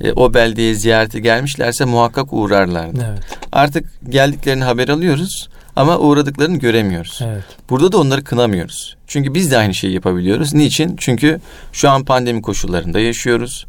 e, 0.02 0.12
o 0.12 0.34
beldeye 0.34 0.74
ziyarete 0.74 1.20
gelmişlerse 1.20 1.86
muhakkak 1.86 2.34
uğrarlardı. 2.34 3.08
Evet. 3.10 3.24
Artık 3.52 3.86
geldiklerini 4.10 4.64
haber 4.64 4.88
alıyoruz 4.88 5.50
ama 5.76 6.00
uğradıklarını 6.00 6.58
göremiyoruz. 6.58 7.20
Evet. 7.24 7.44
Burada 7.70 7.92
da 7.92 7.98
onları 7.98 8.24
kınamıyoruz. 8.24 8.98
Çünkü 9.08 9.34
biz 9.34 9.52
de 9.52 9.58
aynı 9.58 9.74
şeyi 9.74 9.94
yapabiliyoruz. 9.94 10.54
Niçin? 10.54 10.96
Çünkü 10.98 11.40
şu 11.72 11.90
an 11.90 12.06
pandemi 12.06 12.42
koşullarında 12.42 13.00
yaşıyoruz. 13.00 13.66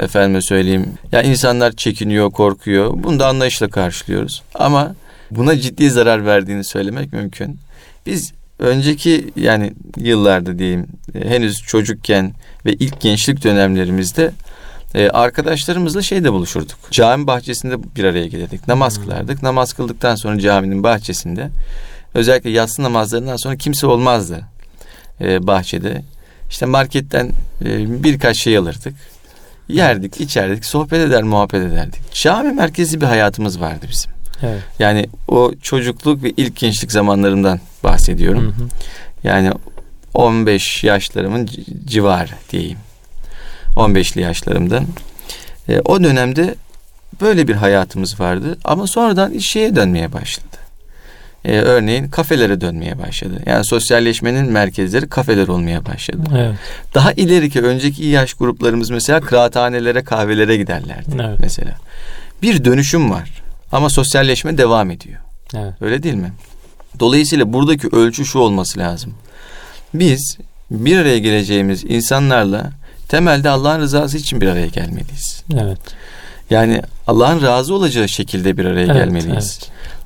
Efendime 0.00 0.42
söyleyeyim. 0.42 0.94
Ya 1.12 1.22
insanlar 1.22 1.72
çekiniyor, 1.72 2.30
korkuyor. 2.30 2.90
Bunu 2.94 3.18
da 3.18 3.26
anlayışla 3.26 3.68
karşılıyoruz. 3.68 4.42
Ama 4.54 4.94
buna 5.30 5.60
ciddi 5.60 5.90
zarar 5.90 6.26
verdiğini 6.26 6.64
söylemek 6.64 7.12
mümkün. 7.12 7.58
Biz 8.06 8.32
önceki 8.58 9.30
yani 9.36 9.72
yıllarda 9.96 10.58
diyeyim 10.58 10.86
e, 11.14 11.28
henüz 11.28 11.62
çocukken 11.62 12.32
ve 12.66 12.72
ilk 12.72 13.00
gençlik 13.00 13.44
dönemlerimizde 13.44 14.32
e, 14.94 15.08
arkadaşlarımızla 15.08 16.02
şeyde 16.02 16.32
buluşurduk. 16.32 16.78
Cami 16.90 17.26
bahçesinde 17.26 17.96
bir 17.96 18.04
araya 18.04 18.26
gelirdik. 18.26 18.68
Namaz 18.68 19.00
kılardık. 19.00 19.42
Namaz 19.42 19.72
kıldıktan 19.72 20.14
sonra 20.14 20.38
caminin 20.38 20.82
bahçesinde 20.82 21.50
özellikle 22.14 22.50
yatsı 22.50 22.82
namazlarından 22.82 23.36
sonra 23.36 23.56
kimse 23.56 23.86
olmazdı 23.86 24.40
e, 25.20 25.46
bahçede. 25.46 26.02
İşte 26.50 26.66
marketten 26.66 27.30
e, 27.64 28.02
birkaç 28.04 28.36
şey 28.36 28.56
alırdık. 28.56 28.94
Yerdik, 29.68 30.20
içerdik, 30.20 30.64
sohbet 30.64 31.00
eder, 31.00 31.22
muhabbet 31.22 31.62
ederdik. 31.62 32.12
Cami 32.12 32.52
merkezi 32.52 33.00
bir 33.00 33.06
hayatımız 33.06 33.60
vardı 33.60 33.86
bizim. 33.90 34.12
Evet. 34.42 34.62
Yani 34.78 35.06
o 35.28 35.52
çocukluk 35.62 36.22
ve 36.22 36.32
ilk 36.36 36.56
gençlik 36.56 36.92
zamanlarımdan 36.92 37.60
bahsediyorum. 37.84 38.42
Hı 38.42 38.48
hı. 38.48 38.68
Yani 39.24 39.52
15 40.14 40.84
yaşlarımın 40.84 41.48
civarı 41.84 42.30
diyeyim. 42.50 42.78
15'li 43.76 44.20
yaşlarımdan. 44.20 44.86
E, 45.68 45.80
o 45.80 46.04
dönemde 46.04 46.54
böyle 47.20 47.48
bir 47.48 47.54
hayatımız 47.54 48.20
vardı 48.20 48.58
ama 48.64 48.86
sonradan 48.86 49.32
iş 49.32 49.48
şeye 49.50 49.76
dönmeye 49.76 50.12
başladı. 50.12 50.46
e, 51.44 51.58
örneğin 51.58 52.08
kafelere 52.08 52.60
dönmeye 52.60 52.98
başladı. 52.98 53.42
Yani 53.46 53.64
sosyalleşmenin 53.64 54.52
merkezleri 54.52 55.08
kafeler 55.08 55.48
olmaya 55.48 55.86
başladı. 55.86 56.22
Evet. 56.36 56.54
Daha 56.94 57.12
ileriki 57.12 57.60
önceki 57.62 58.04
yaş 58.04 58.34
gruplarımız 58.34 58.90
mesela 58.90 59.20
kıraathanelere, 59.20 60.04
kahvelere 60.04 60.56
giderlerdi 60.56 61.10
Evet. 61.14 61.38
mesela. 61.40 61.70
Bir 62.42 62.64
dönüşüm 62.64 63.10
var 63.10 63.42
ama 63.72 63.88
sosyalleşme 63.90 64.58
devam 64.58 64.90
ediyor. 64.90 65.18
Evet. 65.56 65.74
Öyle 65.80 66.02
değil 66.02 66.14
mi? 66.14 66.32
Dolayısıyla 67.00 67.52
buradaki 67.52 67.88
ölçü 67.88 68.24
şu 68.24 68.38
olması 68.38 68.78
lazım. 68.78 69.14
Biz 69.94 70.38
bir 70.70 70.96
araya 70.98 71.18
geleceğimiz 71.18 71.84
insanlarla 71.84 72.70
temelde 73.08 73.50
Allah'ın 73.50 73.80
rızası 73.80 74.16
için 74.16 74.40
bir 74.40 74.48
araya 74.48 74.66
gelmeliyiz. 74.66 75.42
Evet. 75.54 75.78
Yani 76.50 76.82
Allah'ın 77.06 77.42
razı 77.42 77.74
olacağı 77.74 78.08
şekilde 78.08 78.56
bir 78.56 78.64
araya 78.64 78.84
Evet, 78.84 78.94
gelmeliyiz. 78.94 79.60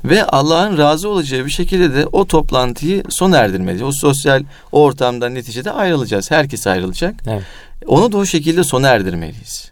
Ve 0.05 0.25
Allah'ın 0.25 0.79
razı 0.79 1.09
olacağı 1.09 1.45
bir 1.45 1.51
şekilde 1.51 1.95
de 1.95 2.07
o 2.07 2.27
toplantıyı 2.27 3.03
sona 3.09 3.37
erdirmeliyiz. 3.39 3.83
O 3.83 3.93
sosyal 3.93 4.43
ortamdan 4.73 5.35
neticede 5.35 5.71
ayrılacağız. 5.71 6.31
Herkes 6.31 6.67
ayrılacak. 6.67 7.15
Evet. 7.27 7.43
Onu 7.87 8.13
da 8.13 8.17
o 8.17 8.25
şekilde 8.25 8.65
sona 8.65 8.89
erdirmeliyiz. 8.89 9.71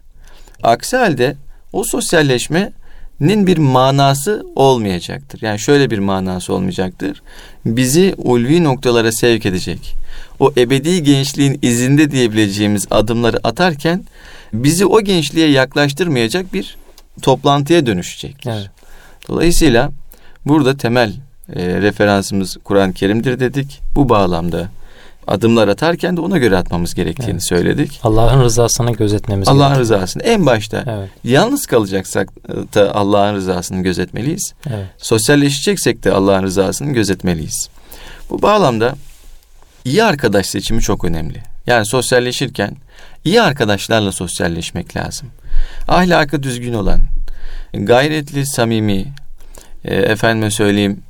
Aksi 0.63 0.97
halde 0.97 1.35
o 1.73 1.83
sosyalleşmenin 1.83 3.47
bir 3.47 3.57
manası 3.57 4.45
olmayacaktır. 4.55 5.41
Yani 5.41 5.59
şöyle 5.59 5.89
bir 5.89 5.99
manası 5.99 6.53
olmayacaktır. 6.53 7.21
Bizi 7.65 8.15
ulvi 8.17 8.63
noktalara 8.63 9.11
sevk 9.11 9.45
edecek. 9.45 9.95
O 10.39 10.51
ebedi 10.57 11.03
gençliğin 11.03 11.59
izinde 11.61 12.11
diyebileceğimiz 12.11 12.87
adımları 12.91 13.37
atarken 13.43 14.03
bizi 14.53 14.85
o 14.85 15.01
gençliğe 15.01 15.49
yaklaştırmayacak 15.49 16.53
bir 16.53 16.77
toplantıya 17.21 17.85
dönüşecektir. 17.85 18.51
Evet. 18.51 18.69
Dolayısıyla 19.29 19.91
burada 20.45 20.77
temel 20.77 21.13
e, 21.55 21.81
referansımız 21.81 22.57
Kur'an-ı 22.63 22.93
Kerim'dir 22.93 23.39
dedik. 23.39 23.79
Bu 23.95 24.09
bağlamda 24.09 24.69
adımlar 25.27 25.67
atarken 25.67 26.17
de 26.17 26.21
ona 26.21 26.37
göre 26.37 26.57
atmamız 26.57 26.93
gerektiğini 26.93 27.31
Evet. 27.31 27.43
söyledik. 27.47 27.99
Allah'ın 28.03 28.43
rızasını 28.43 28.91
gözetmemiz 28.91 29.47
Allah'ın 29.47 29.59
gerekiyor. 29.75 29.79
rızasını 29.99 30.23
en 30.23 30.45
başta 30.45 30.83
Evet. 30.87 31.09
yalnız 31.23 31.65
kalacaksak 31.65 32.29
da 32.75 32.95
Allah'ın 32.95 33.35
rızasını 33.35 33.83
gözetmeliyiz. 33.83 34.53
Evet. 34.69 34.85
Sosyalleşeceksek 34.97 36.03
de 36.03 36.11
Allah'ın 36.11 36.43
rızasını 36.43 36.93
gözetmeliyiz. 36.93 37.69
Bu 38.29 38.41
bağlamda 38.41 38.95
iyi 39.87 40.03
arkadaş 40.03 40.45
seçimi 40.45 40.81
çok 40.81 41.05
önemli. 41.05 41.43
Yani 41.67 41.85
sosyalleşirken 41.85 42.75
iyi 43.23 43.41
arkadaşlarla 43.41 44.11
sosyalleşmek 44.11 44.97
lazım. 44.97 45.29
Ahlakı 45.87 46.43
düzgün 46.43 46.73
olan, 46.73 47.01
gayretli, 47.73 48.45
samimi, 48.45 49.05
e, 49.85 49.95
efendime 49.95 50.51
söyleyeyim, 50.51 51.03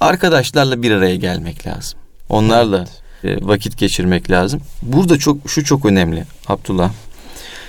arkadaşlarla 0.00 0.82
bir 0.82 0.90
araya 0.90 1.16
gelmek 1.16 1.66
lazım. 1.66 1.98
Onlarla 2.28 2.84
e, 3.24 3.46
vakit 3.46 3.78
geçirmek 3.78 4.30
lazım. 4.30 4.60
Burada 4.82 5.18
çok 5.18 5.50
şu 5.50 5.64
çok 5.64 5.84
önemli 5.84 6.24
Abdullah. 6.48 6.92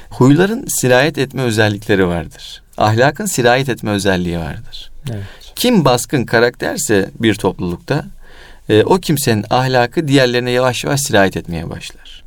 Huyların 0.09 0.65
sirayet 0.67 1.17
etme 1.17 1.41
özellikleri 1.41 2.07
vardır. 2.07 2.63
Ahlakın 2.77 3.25
sirayet 3.25 3.69
etme 3.69 3.91
özelliği 3.91 4.39
vardır. 4.39 4.91
Evet. 5.09 5.23
Kim 5.55 5.85
baskın 5.85 6.25
karakterse 6.25 7.09
bir 7.19 7.35
toplulukta 7.35 8.05
e, 8.69 8.83
o 8.83 8.97
kimsenin 8.97 9.45
ahlakı 9.49 10.07
diğerlerine 10.07 10.51
yavaş 10.51 10.83
yavaş 10.83 11.01
sirayet 11.01 11.37
etmeye 11.37 11.69
başlar. 11.69 12.23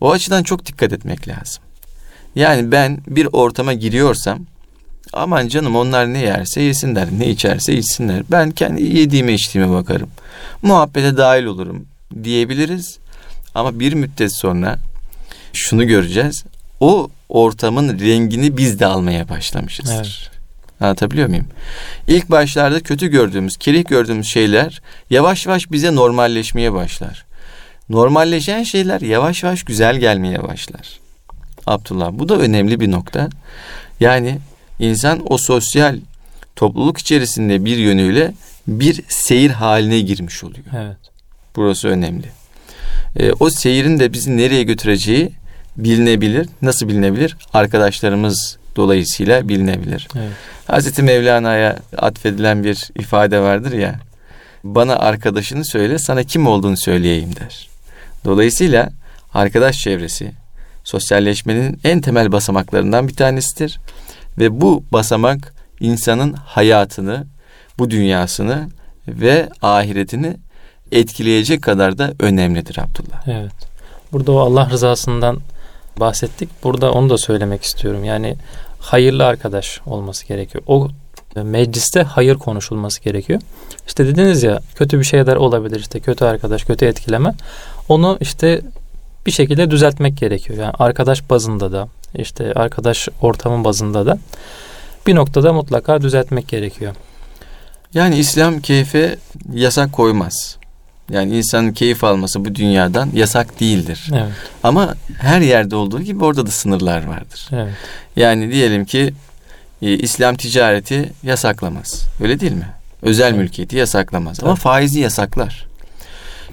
O 0.00 0.12
açıdan 0.12 0.42
çok 0.42 0.66
dikkat 0.66 0.92
etmek 0.92 1.28
lazım. 1.28 1.62
Yani 2.34 2.72
ben 2.72 2.98
bir 3.06 3.28
ortama 3.32 3.72
giriyorsam 3.72 4.46
aman 5.12 5.48
canım 5.48 5.76
onlar 5.76 6.12
ne 6.12 6.18
yerse 6.18 6.62
yesinler, 6.62 7.08
ne 7.18 7.28
içerse 7.28 7.74
içsinler. 7.74 8.22
Ben 8.30 8.50
kendi 8.50 8.82
yediğime 8.82 9.32
içtiğime 9.32 9.70
bakarım. 9.70 10.10
Muhabbete 10.62 11.16
dahil 11.16 11.44
olurum 11.44 11.86
diyebiliriz. 12.24 12.98
Ama 13.54 13.80
bir 13.80 13.92
müddet 13.92 14.36
sonra 14.36 14.78
şunu 15.52 15.86
göreceğiz. 15.86 16.44
O 16.80 17.10
ortamın 17.28 17.98
rengini 17.98 18.56
biz 18.56 18.80
de 18.80 18.86
almaya 18.86 19.28
başlamışızdır. 19.28 19.94
Evet. 19.94 20.31
Anlatabiliyor 20.82 21.28
muyum? 21.28 21.46
İlk 22.08 22.30
başlarda 22.30 22.80
kötü 22.80 23.08
gördüğümüz, 23.08 23.56
kerih 23.56 23.84
gördüğümüz 23.88 24.26
şeyler 24.26 24.82
yavaş 25.10 25.46
yavaş 25.46 25.70
bize 25.72 25.94
normalleşmeye 25.94 26.72
başlar. 26.72 27.24
Normalleşen 27.88 28.62
şeyler 28.62 29.00
yavaş 29.00 29.42
yavaş 29.42 29.62
güzel 29.62 29.96
gelmeye 29.96 30.42
başlar. 30.42 31.00
Abdullah 31.66 32.10
bu 32.12 32.28
da 32.28 32.38
önemli 32.38 32.80
bir 32.80 32.90
nokta. 32.90 33.28
Yani 34.00 34.38
insan 34.78 35.32
o 35.32 35.38
sosyal 35.38 35.98
topluluk 36.56 36.98
içerisinde 36.98 37.64
bir 37.64 37.76
yönüyle 37.76 38.32
bir 38.66 39.02
seyir 39.08 39.50
haline 39.50 40.00
girmiş 40.00 40.44
oluyor. 40.44 40.64
Evet. 40.76 40.96
Burası 41.56 41.88
önemli. 41.88 42.26
E, 43.16 43.32
o 43.32 43.50
seyirin 43.50 43.98
de 43.98 44.12
bizi 44.12 44.36
nereye 44.36 44.62
götüreceği 44.62 45.32
bilinebilir. 45.76 46.48
Nasıl 46.62 46.88
bilinebilir? 46.88 47.36
Arkadaşlarımız 47.52 48.58
dolayısıyla 48.76 49.48
bilinebilir. 49.48 50.08
Evet. 50.16 50.32
Hazreti 50.66 51.02
Mevlana'ya 51.02 51.78
atfedilen 51.96 52.64
bir 52.64 52.90
ifade 52.98 53.40
vardır 53.40 53.72
ya. 53.72 54.00
Bana 54.64 54.96
arkadaşını 54.96 55.64
söyle, 55.64 55.98
sana 55.98 56.24
kim 56.24 56.46
olduğunu 56.46 56.76
söyleyeyim 56.76 57.30
der. 57.40 57.68
Dolayısıyla 58.24 58.90
arkadaş 59.34 59.78
çevresi 59.78 60.32
sosyalleşmenin 60.84 61.80
en 61.84 62.00
temel 62.00 62.32
basamaklarından 62.32 63.08
bir 63.08 63.14
tanesidir 63.14 63.80
ve 64.38 64.60
bu 64.60 64.84
basamak 64.92 65.54
insanın 65.80 66.32
hayatını, 66.32 67.26
bu 67.78 67.90
dünyasını 67.90 68.68
ve 69.08 69.48
ahiretini 69.62 70.36
etkileyecek 70.92 71.62
kadar 71.62 71.98
da 71.98 72.12
önemlidir 72.20 72.78
Abdullah. 72.78 73.28
Evet. 73.28 73.52
Burada 74.12 74.32
o 74.32 74.38
Allah 74.38 74.70
rızasından 74.70 75.38
bahsettik. 76.00 76.48
Burada 76.64 76.92
onu 76.92 77.10
da 77.10 77.18
söylemek 77.18 77.62
istiyorum. 77.62 78.04
Yani 78.04 78.36
hayırlı 78.82 79.26
arkadaş 79.26 79.80
olması 79.86 80.26
gerekiyor. 80.26 80.64
O 80.66 80.88
mecliste 81.36 82.02
hayır 82.02 82.34
konuşulması 82.34 83.02
gerekiyor. 83.02 83.40
İşte 83.86 84.06
dediniz 84.06 84.42
ya 84.42 84.60
kötü 84.74 84.98
bir 84.98 85.04
şeyler 85.04 85.36
olabilir 85.36 85.80
işte 85.80 86.00
kötü 86.00 86.24
arkadaş, 86.24 86.64
kötü 86.64 86.84
etkileme. 86.84 87.34
Onu 87.88 88.18
işte 88.20 88.60
bir 89.26 89.30
şekilde 89.30 89.70
düzeltmek 89.70 90.16
gerekiyor. 90.16 90.58
Yani 90.58 90.72
arkadaş 90.78 91.30
bazında 91.30 91.72
da 91.72 91.88
işte 92.14 92.52
arkadaş 92.54 93.08
ortamın 93.22 93.64
bazında 93.64 94.06
da 94.06 94.18
bir 95.06 95.14
noktada 95.14 95.52
mutlaka 95.52 96.00
düzeltmek 96.00 96.48
gerekiyor. 96.48 96.94
Yani 97.94 98.18
İslam 98.18 98.60
keyfe 98.60 99.16
yasak 99.52 99.92
koymaz. 99.92 100.56
Yani 101.12 101.36
insanın 101.36 101.72
keyif 101.72 102.04
alması 102.04 102.44
bu 102.44 102.54
dünyadan 102.54 103.10
yasak 103.14 103.60
değildir. 103.60 104.06
Evet. 104.12 104.32
Ama 104.62 104.94
her 105.20 105.40
yerde 105.40 105.76
olduğu 105.76 106.00
gibi 106.02 106.24
orada 106.24 106.46
da 106.46 106.50
sınırlar 106.50 107.04
vardır. 107.06 107.48
Evet. 107.52 107.72
Yani 108.16 108.52
diyelim 108.52 108.84
ki 108.84 109.14
e, 109.82 109.92
İslam 109.92 110.36
ticareti 110.36 111.12
yasaklamaz. 111.22 112.02
Öyle 112.20 112.40
değil 112.40 112.52
mi? 112.52 112.68
Özel 113.02 113.28
Evet. 113.28 113.38
mülkiyeti 113.38 113.76
yasaklamaz. 113.76 114.40
Ama 114.42 114.50
Tabii. 114.52 114.60
faizi 114.60 115.00
yasaklar. 115.00 115.66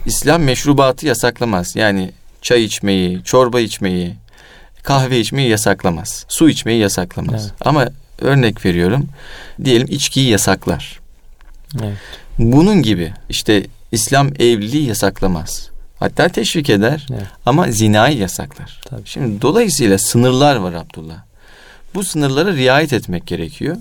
İslam 0.06 0.42
meşrubatı 0.44 1.08
yasaklamaz. 1.08 1.76
Yani 1.76 2.12
çay 2.42 2.64
içmeyi, 2.64 3.24
çorba 3.24 3.60
içmeyi, 3.60 4.16
kahve 4.84 5.20
içmeyi 5.20 5.50
yasaklamaz. 5.50 6.26
Su 6.28 6.50
içmeyi 6.50 6.80
yasaklamaz. 6.80 7.42
Evet. 7.44 7.68
Ama 7.68 7.88
örnek 8.22 8.66
veriyorum. 8.66 9.10
Diyelim 9.64 9.88
içkiyi 9.92 10.30
yasaklar. 10.30 11.00
Evet. 11.84 11.98
Bunun 12.40 12.82
gibi 12.82 13.14
işte 13.30 13.66
İslam 13.92 14.28
evliliği 14.28 14.88
yasaklamaz. 14.88 15.70
Hatta 16.00 16.30
teşvik 16.30 16.70
eder 16.70 17.08
Evet. 17.12 17.24
ama 17.46 17.72
zinayı 17.72 18.18
yasaklar. 18.18 18.82
Tabii. 18.86 19.02
Şimdi 19.06 19.42
dolayısıyla 19.42 19.98
sınırlar 19.98 20.56
var 20.56 20.74
Abdullah. 20.74 21.18
Bu 21.96 22.04
sınırlara 22.04 22.54
riayet 22.54 22.94
etmek 22.94 23.28
gerekiyor. 23.28 23.78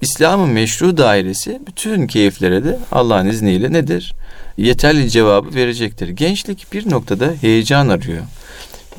İslam'ın 0.00 0.48
meşru 0.48 0.96
dairesi 0.96 1.60
bütün 1.66 2.06
keyiflere 2.06 2.64
de 2.64 2.78
Allah'ın 2.92 3.26
izniyle 3.26 3.72
nedir? 3.72 4.14
Yeterli 4.56 5.10
cevabı 5.10 5.54
verecektir. 5.54 6.08
Gençlik 6.08 6.72
bir 6.72 6.90
noktada 6.90 7.32
heyecan 7.40 7.88
arıyor. 7.88 8.22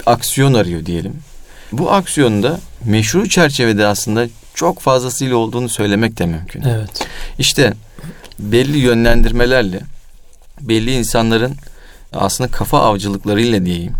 Aksiyon 0.06 0.54
arıyor 0.54 0.86
diyelim. 0.86 1.13
Bu 1.71 1.91
aksiyonda 1.91 2.60
meşru 2.86 3.30
çerçevede 3.30 3.88
aslında 3.88 4.28
çok 4.54 4.80
fazlasıyla 4.80 5.36
olduğunu 5.36 5.69
söylemek 5.69 6.19
de 6.19 6.26
mümkün. 6.26 6.62
Evet. 6.62 7.08
İşte 7.39 7.74
belli 8.39 8.78
yönlendirmelerle 8.78 9.82
belli 10.62 10.91
insanların 10.91 11.56
aslında 12.13 12.52
kafa 12.52 12.80
avcılıklarıyla 12.80 13.65
diyeyim 13.65 13.93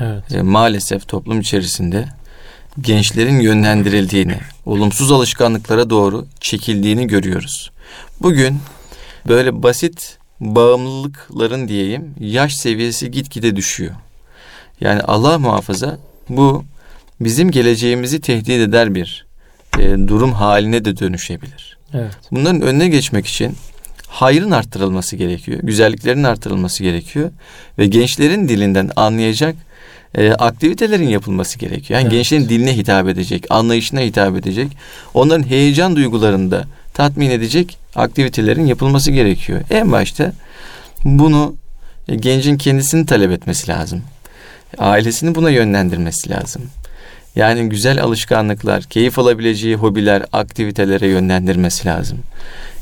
Evet. 0.00 0.32
e, 0.32 0.42
maalesef 0.42 1.08
toplum 1.08 1.40
içerisinde 1.40 2.08
gençlerin 2.80 3.40
yönlendirildiğini, 3.40 4.36
olumsuz 4.66 5.12
alışkanlıklara 5.12 5.90
doğru 5.90 6.26
çekildiğini 6.40 7.06
görüyoruz. 7.06 7.70
Bugün 8.20 8.58
böyle 9.28 9.62
basit 9.62 10.18
bağımlılıkların 10.40 11.68
diyeyim 11.68 12.14
yaş 12.20 12.54
seviyesi 12.56 13.10
gitgide 13.10 13.56
düşüyor. 13.56 13.94
Yani 14.80 15.02
Allah 15.02 15.38
muhafaza 15.38 15.98
bu 16.28 16.64
bizim 17.20 17.50
geleceğimizi 17.50 18.20
tehdit 18.20 18.48
eder 18.48 18.94
bir 18.94 19.26
e, 19.78 19.82
durum 20.08 20.32
haline 20.32 20.84
de 20.84 20.98
dönüşebilir. 20.98 21.78
Evet. 21.94 22.12
Bunların 22.30 22.62
önüne 22.62 22.88
geçmek 22.88 23.26
için 23.26 23.56
hayrın 24.10 24.50
arttırılması 24.50 25.16
gerekiyor. 25.16 25.60
Güzelliklerin 25.62 26.24
arttırılması 26.24 26.82
gerekiyor. 26.82 27.30
Ve 27.78 27.86
gençlerin 27.86 28.48
dilinden 28.48 28.90
anlayacak 28.96 29.56
e, 30.14 30.32
aktivitelerin 30.32 31.08
yapılması 31.08 31.58
gerekiyor. 31.58 32.00
Yani 32.00 32.02
evet. 32.02 32.12
gençlerin 32.12 32.48
diline 32.48 32.76
hitap 32.76 33.08
edecek, 33.08 33.46
anlayışına 33.50 34.00
hitap 34.00 34.36
edecek. 34.36 34.76
Onların 35.14 35.48
heyecan 35.48 35.96
duygularını 35.96 36.50
da 36.50 36.64
tatmin 36.94 37.30
edecek 37.30 37.78
aktivitelerin 37.96 38.66
yapılması 38.66 39.10
gerekiyor. 39.10 39.60
En 39.70 39.92
başta 39.92 40.32
bunu 41.04 41.54
e, 42.08 42.14
gencin 42.14 42.56
kendisini 42.56 43.06
talep 43.06 43.30
etmesi 43.30 43.68
lazım. 43.68 44.02
Ailesini 44.78 45.34
buna 45.34 45.50
yönlendirmesi 45.50 46.30
lazım. 46.30 46.62
Yani 47.36 47.68
güzel 47.68 48.02
alışkanlıklar, 48.02 48.82
keyif 48.82 49.18
alabileceği 49.18 49.76
hobiler, 49.76 50.22
aktivitelere 50.32 51.08
yönlendirmesi 51.08 51.86
lazım. 51.88 52.18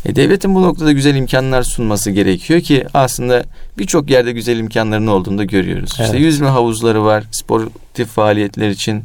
E, 0.05 0.17
devletin 0.17 0.55
bu 0.55 0.63
noktada 0.63 0.93
güzel 0.93 1.15
imkanlar 1.15 1.63
sunması 1.63 2.11
gerekiyor 2.11 2.61
ki 2.61 2.87
aslında 2.95 3.45
birçok 3.79 4.11
yerde 4.11 4.33
güzel 4.33 4.59
imkanların 4.59 5.07
olduğunu 5.07 5.39
da 5.39 5.45
görüyoruz. 5.45 5.97
Evet. 5.99 6.07
İşte 6.07 6.19
yüzme 6.19 6.49
havuzları 6.49 7.05
var, 7.05 7.25
sportif 7.31 8.09
faaliyetler 8.09 8.69
için 8.71 9.05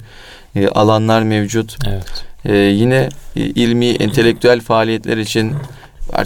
e, 0.55 0.67
alanlar 0.67 1.23
mevcut. 1.23 1.77
Evet. 1.87 2.25
E, 2.45 2.55
yine 2.55 3.09
e, 3.35 3.39
ilmi, 3.41 3.85
entelektüel 3.85 4.61
faaliyetler 4.61 5.17
için. 5.17 5.53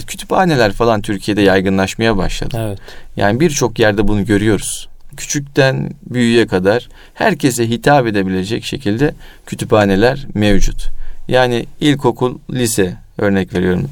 Kütüphaneler 0.06 0.72
falan 0.72 1.02
Türkiye'de 1.02 1.42
yaygınlaşmaya 1.42 2.16
başladı. 2.16 2.56
Evet. 2.60 2.78
Yani 3.16 3.40
birçok 3.40 3.78
yerde 3.78 4.08
bunu 4.08 4.24
görüyoruz. 4.24 4.88
Küçükten 5.16 5.90
büyüğe 6.06 6.46
kadar 6.46 6.88
herkese 7.14 7.68
hitap 7.68 8.06
edebilecek 8.06 8.64
şekilde 8.64 9.14
kütüphaneler 9.46 10.26
mevcut. 10.34 10.88
Yani 11.28 11.66
ilkokul, 11.80 12.38
lise 12.50 12.96
örnek 13.18 13.54
veriyorum 13.54 13.88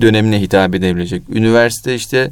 dönemine 0.00 0.40
hitap 0.40 0.74
edebilecek. 0.74 1.22
Üniversite 1.28 1.94
işte 1.94 2.30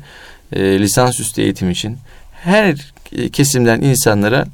e, 0.52 0.78
lisansüstü 0.78 1.42
eğitim 1.42 1.70
için 1.70 1.98
her 2.32 2.92
kesimden 3.32 3.80
insanlara 3.80 4.46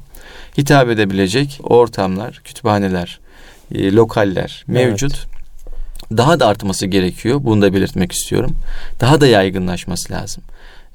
hitap 0.57 0.89
edebilecek 0.89 1.59
ortamlar, 1.63 2.41
kütüphaneler, 2.43 3.19
e, 3.71 3.91
lokaller 3.91 4.63
mevcut. 4.67 5.13
Evet. 5.13 5.37
Daha 6.17 6.39
da 6.39 6.47
artması 6.47 6.85
gerekiyor. 6.85 7.39
Bunu 7.43 7.61
da 7.61 7.73
belirtmek 7.73 8.11
istiyorum. 8.11 8.55
Daha 9.01 9.21
da 9.21 9.27
yaygınlaşması 9.27 10.13
lazım. 10.13 10.43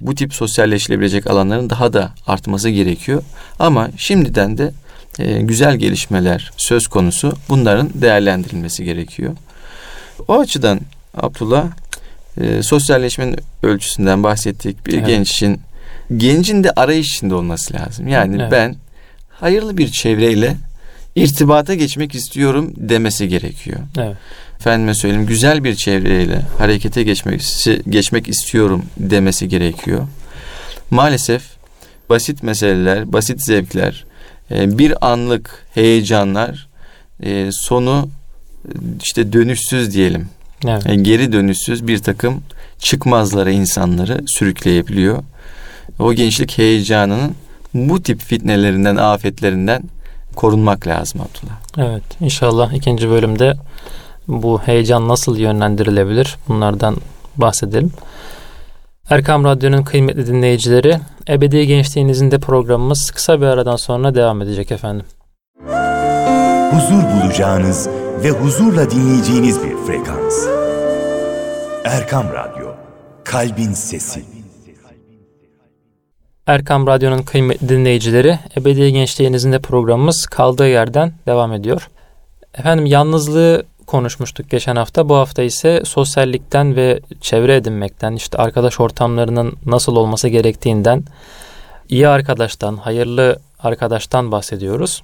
Bu 0.01 0.15
tip 0.15 0.35
sosyalleşilebilecek 0.35 1.27
alanların 1.27 1.71
daha 1.71 1.93
da 1.93 2.13
artması 2.27 2.69
gerekiyor. 2.69 3.23
Ama 3.59 3.91
şimdiden 3.97 4.59
de 4.59 4.73
e, 5.19 5.41
güzel 5.41 5.77
gelişmeler 5.77 6.51
söz 6.57 6.87
konusu. 6.89 7.33
Bunların 7.49 7.91
değerlendirilmesi 7.95 8.85
gerekiyor. 8.85 9.37
O 10.29 10.39
açıdan 10.39 10.81
Abdullah 11.15 11.67
e, 12.41 12.63
sosyalleşmenin 12.63 13.37
ölçüsünden 13.63 14.23
bahsettik. 14.23 14.87
Bir 14.87 14.99
evet. 14.99 15.07
genç 15.07 15.31
için 15.31 15.61
gencin 16.17 16.65
de 16.65 16.71
arayış 16.71 17.09
içinde 17.09 17.35
olması 17.35 17.75
lazım. 17.75 18.09
Yani 18.09 18.37
evet. 18.41 18.53
ben 18.53 18.77
hayırlı 19.29 19.79
bir 19.79 19.89
çevreyle 19.89 20.57
irtibata 21.15 21.75
geçmek 21.75 22.15
istiyorum 22.15 22.73
demesi 22.77 23.29
gerekiyor. 23.29 23.79
Evet. 23.99 24.17
Efendime 24.61 24.95
söyleyeyim 24.95 25.27
güzel 25.27 25.65
bir 25.65 25.75
çevreyle 25.75 26.43
harekete 26.59 27.03
geçmek 27.03 27.43
geçmek 27.89 28.29
istiyorum 28.29 28.85
demesi 28.97 29.49
gerekiyor. 29.49 30.07
Maalesef 30.91 31.43
basit 32.11 32.43
meseleler, 32.43 33.13
basit 33.13 33.43
zevkler, 33.43 34.05
e, 34.51 34.79
bir 34.79 35.13
anlık 35.13 35.67
heyecanlar 35.75 36.69
e, 37.23 37.49
sonu 37.53 38.09
işte 39.03 39.33
dönüşsüz 39.33 39.95
diyelim 39.95 40.29
Evet. 40.67 40.87
Yani 40.87 41.03
geri 41.03 41.33
dönüşsüz 41.33 41.87
bir 41.87 41.99
takım 41.99 42.43
çıkmazlara 42.79 43.51
insanları 43.51 44.21
sürükleyebiliyor. 44.27 45.23
O 45.99 46.13
gençlik 46.13 46.59
heyecanının 46.59 47.35
bu 47.75 48.03
tip 48.03 48.21
fitnelerinden, 48.21 48.97
afetlerinden 48.97 49.83
korunmak 50.37 50.87
lazım 50.87 51.21
Abdullah. 51.21 51.89
Evet 51.89 52.03
inşallah 52.21 52.73
ikinci 52.73 53.11
bölümde 53.11 53.55
bu 54.29 54.61
heyecan 54.61 55.09
nasıl 55.09 55.39
yönlendirilebilir 55.39 56.37
bunlardan 56.49 56.97
bahsedelim. 57.37 57.93
Erkam 59.11 59.45
Radyo'nun 59.45 59.83
kıymetli 59.83 60.27
dinleyicileri 60.27 60.99
Ebedi 61.29 61.67
Gençliğinizin 61.67 62.31
de 62.31 62.39
programımız 62.39 63.11
kısa 63.11 63.41
bir 63.41 63.47
aradan 63.47 63.77
sonra 63.77 64.15
devam 64.15 64.43
edecek 64.43 64.73
efendim. 64.73 65.07
Huzur 66.71 67.03
bulacağınız 67.03 67.89
ve 68.25 68.31
huzurla 68.31 68.91
dinleyeceğiniz 68.91 69.63
bir 69.63 69.77
frekans. 69.77 70.47
Erkam 71.85 72.27
Radyo, 72.33 72.67
Kalbin 73.25 73.73
Sesi. 73.73 74.25
Erkam 76.47 76.87
Radyo'nun 76.87 77.23
kıymetli 77.23 77.69
dinleyicileri, 77.69 78.39
Ebedi 78.57 78.93
Gençliğinizin 78.93 79.53
de 79.53 79.59
programımız 79.59 80.27
kaldığı 80.27 80.69
yerden 80.69 81.13
devam 81.27 81.53
ediyor. 81.53 81.91
Efendim 82.55 82.87
yalnızlığı 82.87 83.63
konuşmuştuk 83.87 84.51
geçen 84.51 84.77
hafta. 84.77 85.09
Bu 85.09 85.15
hafta 85.15 85.43
ise 85.43 85.83
sosyallikten 85.85 86.77
ve 86.77 87.01
çevre 87.21 87.57
edinmekten, 87.57 88.13
işte 88.13 88.39
arkadaş 88.39 88.81
ortamlarının 88.81 89.53
nasıl 89.67 89.97
olması 89.97 90.29
gerektiğinden, 90.29 91.05
iyi 91.89 92.09
arkadaştan, 92.09 92.77
hayırlı 92.77 93.39
arkadaştan 93.59 94.33
bahsediyoruz. 94.33 95.03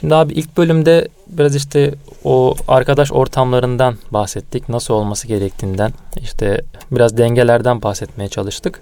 Şimdi 0.00 0.14
abi 0.14 0.32
ilk 0.32 0.56
bölümde 0.56 1.08
biraz 1.26 1.54
işte 1.54 1.94
o 2.24 2.54
arkadaş 2.68 3.12
ortamlarından 3.12 3.96
bahsettik. 4.10 4.68
Nasıl 4.68 4.94
olması 4.94 5.28
gerektiğinden. 5.28 5.92
işte 6.22 6.60
biraz 6.90 7.18
dengelerden 7.18 7.82
bahsetmeye 7.82 8.28
çalıştık. 8.28 8.80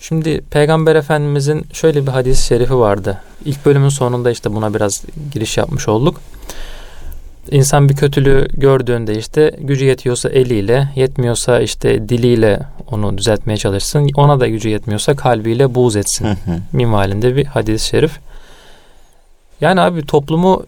Şimdi 0.00 0.40
Peygamber 0.50 0.96
Efendimizin 0.96 1.66
şöyle 1.72 2.06
bir 2.06 2.10
hadis-i 2.10 2.46
şerifi 2.46 2.76
vardı. 2.76 3.20
İlk 3.44 3.66
bölümün 3.66 3.88
sonunda 3.88 4.30
işte 4.30 4.52
buna 4.52 4.74
biraz 4.74 5.04
giriş 5.32 5.56
yapmış 5.56 5.88
olduk. 5.88 6.20
İnsan 7.50 7.88
bir 7.88 7.96
kötülüğü 7.96 8.48
gördüğünde 8.52 9.18
işte 9.18 9.56
gücü 9.58 9.84
yetiyorsa 9.84 10.28
eliyle, 10.28 10.88
yetmiyorsa 10.96 11.60
işte 11.60 12.08
diliyle 12.08 12.60
onu 12.90 13.18
düzeltmeye 13.18 13.56
çalışsın. 13.56 14.10
Ona 14.16 14.40
da 14.40 14.48
gücü 14.48 14.68
yetmiyorsa 14.68 15.16
kalbiyle 15.16 15.74
buğz 15.74 15.96
etsin. 15.96 16.28
Minvalinde 16.72 17.36
bir 17.36 17.44
hadis-i 17.44 17.88
şerif. 17.88 18.18
Yani 19.64 19.80
abi 19.80 20.06
toplumu 20.06 20.62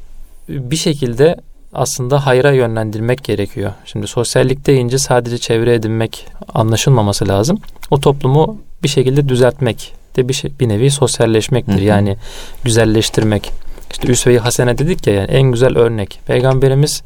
bir 0.48 0.76
şekilde 0.76 1.36
aslında 1.72 2.26
hayra 2.26 2.52
yönlendirmek 2.52 3.24
gerekiyor. 3.24 3.72
Şimdi 3.84 4.06
sosyallik 4.06 4.66
deyince 4.66 4.98
sadece 4.98 5.38
çevre 5.38 5.74
edinmek 5.74 6.26
anlaşılmaması 6.54 7.28
lazım. 7.28 7.58
O 7.90 8.00
toplumu 8.00 8.58
bir 8.82 8.88
şekilde 8.88 9.28
düzeltmek 9.28 9.92
de 10.16 10.28
bir, 10.28 10.34
şey, 10.34 10.52
bir 10.60 10.68
nevi 10.68 10.90
sosyalleşmektir. 10.90 11.74
Hı 11.74 11.78
hı. 11.78 11.84
Yani 11.84 12.16
güzelleştirmek. 12.64 13.52
İşte 13.90 14.08
Üsve-i 14.08 14.38
Hasene 14.38 14.78
dedik 14.78 15.06
ya 15.06 15.14
yani 15.14 15.30
en 15.30 15.42
güzel 15.42 15.78
örnek. 15.78 16.20
Peygamberimiz 16.26 17.02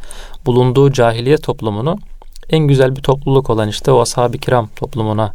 bulunduğu 0.47 0.93
cahiliye 0.93 1.37
toplumunu 1.37 1.99
en 2.51 2.59
güzel 2.59 2.97
bir 2.97 3.03
topluluk 3.03 3.51
olan 3.51 3.69
işte 3.69 3.91
o 3.91 4.01
ashab-ı 4.01 4.39
kiram 4.39 4.69
toplumuna 4.77 5.33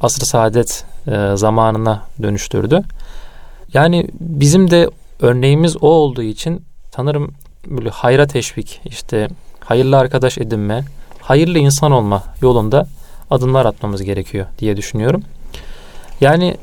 asr-ı 0.00 0.26
saadet 0.26 0.84
e, 1.06 1.36
zamanına 1.36 2.02
dönüştürdü. 2.22 2.82
Yani 3.74 4.06
bizim 4.20 4.70
de 4.70 4.90
örneğimiz 5.20 5.76
o 5.76 5.88
olduğu 5.88 6.22
için 6.22 6.64
sanırım 6.96 7.32
böyle 7.66 7.90
hayra 7.90 8.26
teşvik, 8.26 8.80
işte 8.84 9.28
hayırlı 9.60 9.98
arkadaş 9.98 10.38
edinme, 10.38 10.84
hayırlı 11.20 11.58
insan 11.58 11.92
olma 11.92 12.22
yolunda 12.40 12.86
adımlar 13.30 13.66
atmamız 13.66 14.02
gerekiyor 14.02 14.46
diye 14.58 14.76
düşünüyorum. 14.76 15.22
Yani 16.20 16.56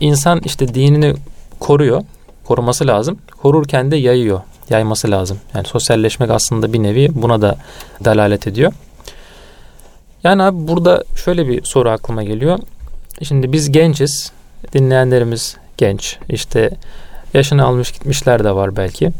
insan 0.00 0.40
işte 0.44 0.74
dinini 0.74 1.14
koruyor, 1.60 2.02
koruması 2.44 2.86
lazım. 2.86 3.18
Korurken 3.42 3.90
de 3.90 3.96
yayıyor, 3.96 4.40
yayması 4.70 5.10
lazım. 5.10 5.40
Yani 5.54 5.66
sosyalleşmek 5.66 6.30
aslında 6.30 6.72
bir 6.72 6.82
nevi 6.82 7.08
buna 7.12 7.42
da 7.42 7.56
dalalet 8.04 8.46
ediyor. 8.46 8.72
Yani 10.24 10.42
abi 10.42 10.68
burada 10.68 11.04
şöyle 11.16 11.48
bir 11.48 11.64
soru 11.64 11.90
aklıma 11.90 12.22
geliyor. 12.22 12.58
Şimdi 13.22 13.52
biz 13.52 13.72
genciz, 13.72 14.32
dinleyenlerimiz 14.72 15.56
genç. 15.76 16.18
İşte 16.28 16.70
yaşını 17.34 17.64
almış 17.64 17.92
gitmişler 17.92 18.44
de 18.44 18.54
var 18.54 18.76
belki. 18.76 19.10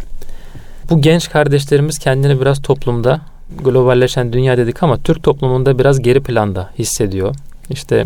Bu 0.91 1.01
genç 1.01 1.31
kardeşlerimiz 1.31 1.99
kendini 1.99 2.41
biraz 2.41 2.63
toplumda 2.63 3.21
globalleşen 3.65 4.33
dünya 4.33 4.57
dedik 4.57 4.83
ama 4.83 4.97
Türk 4.97 5.23
toplumunda 5.23 5.79
biraz 5.79 6.03
geri 6.03 6.21
planda 6.21 6.71
hissediyor. 6.79 7.35
İşte 7.71 8.05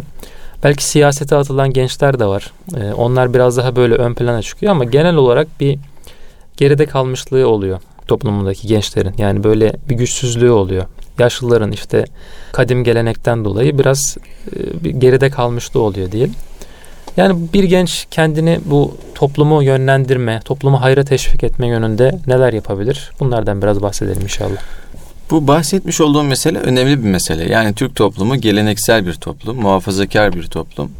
belki 0.64 0.84
siyasete 0.84 1.36
atılan 1.36 1.70
gençler 1.70 2.18
de 2.18 2.26
var. 2.26 2.52
Ee, 2.76 2.92
onlar 2.92 3.34
biraz 3.34 3.56
daha 3.56 3.76
böyle 3.76 3.94
ön 3.94 4.14
plana 4.14 4.42
çıkıyor 4.42 4.72
ama 4.72 4.84
genel 4.84 5.14
olarak 5.14 5.60
bir 5.60 5.78
geride 6.56 6.86
kalmışlığı 6.86 7.48
oluyor 7.48 7.80
toplumundaki 8.08 8.68
gençlerin. 8.68 9.14
Yani 9.18 9.44
böyle 9.44 9.72
bir 9.88 9.94
güçsüzlüğü 9.94 10.50
oluyor. 10.50 10.84
Yaşlıların 11.18 11.72
işte 11.72 12.04
kadim 12.52 12.84
gelenekten 12.84 13.44
dolayı 13.44 13.78
biraz 13.78 14.16
e, 14.56 14.84
bir 14.84 14.90
geride 14.90 15.30
kalmışlığı 15.30 15.80
oluyor 15.80 16.12
diyelim. 16.12 16.34
Yani 17.16 17.52
bir 17.52 17.64
genç 17.64 18.06
kendini 18.10 18.60
bu 18.64 18.96
toplumu 19.14 19.62
yönlendirme, 19.62 20.40
toplumu 20.44 20.80
hayra 20.80 21.04
teşvik 21.04 21.44
etme 21.44 21.66
yönünde 21.66 22.18
neler 22.26 22.52
yapabilir? 22.52 23.10
Bunlardan 23.20 23.62
biraz 23.62 23.82
bahsedelim 23.82 24.22
inşallah. 24.22 24.56
Bu 25.30 25.48
bahsetmiş 25.48 26.00
olduğum 26.00 26.22
mesele 26.22 26.58
önemli 26.58 27.04
bir 27.04 27.08
mesele. 27.08 27.52
Yani 27.52 27.74
Türk 27.74 27.96
toplumu 27.96 28.36
geleneksel 28.36 29.06
bir 29.06 29.14
toplum, 29.14 29.56
muhafazakar 29.56 30.32
bir 30.32 30.46
toplum. 30.46 30.90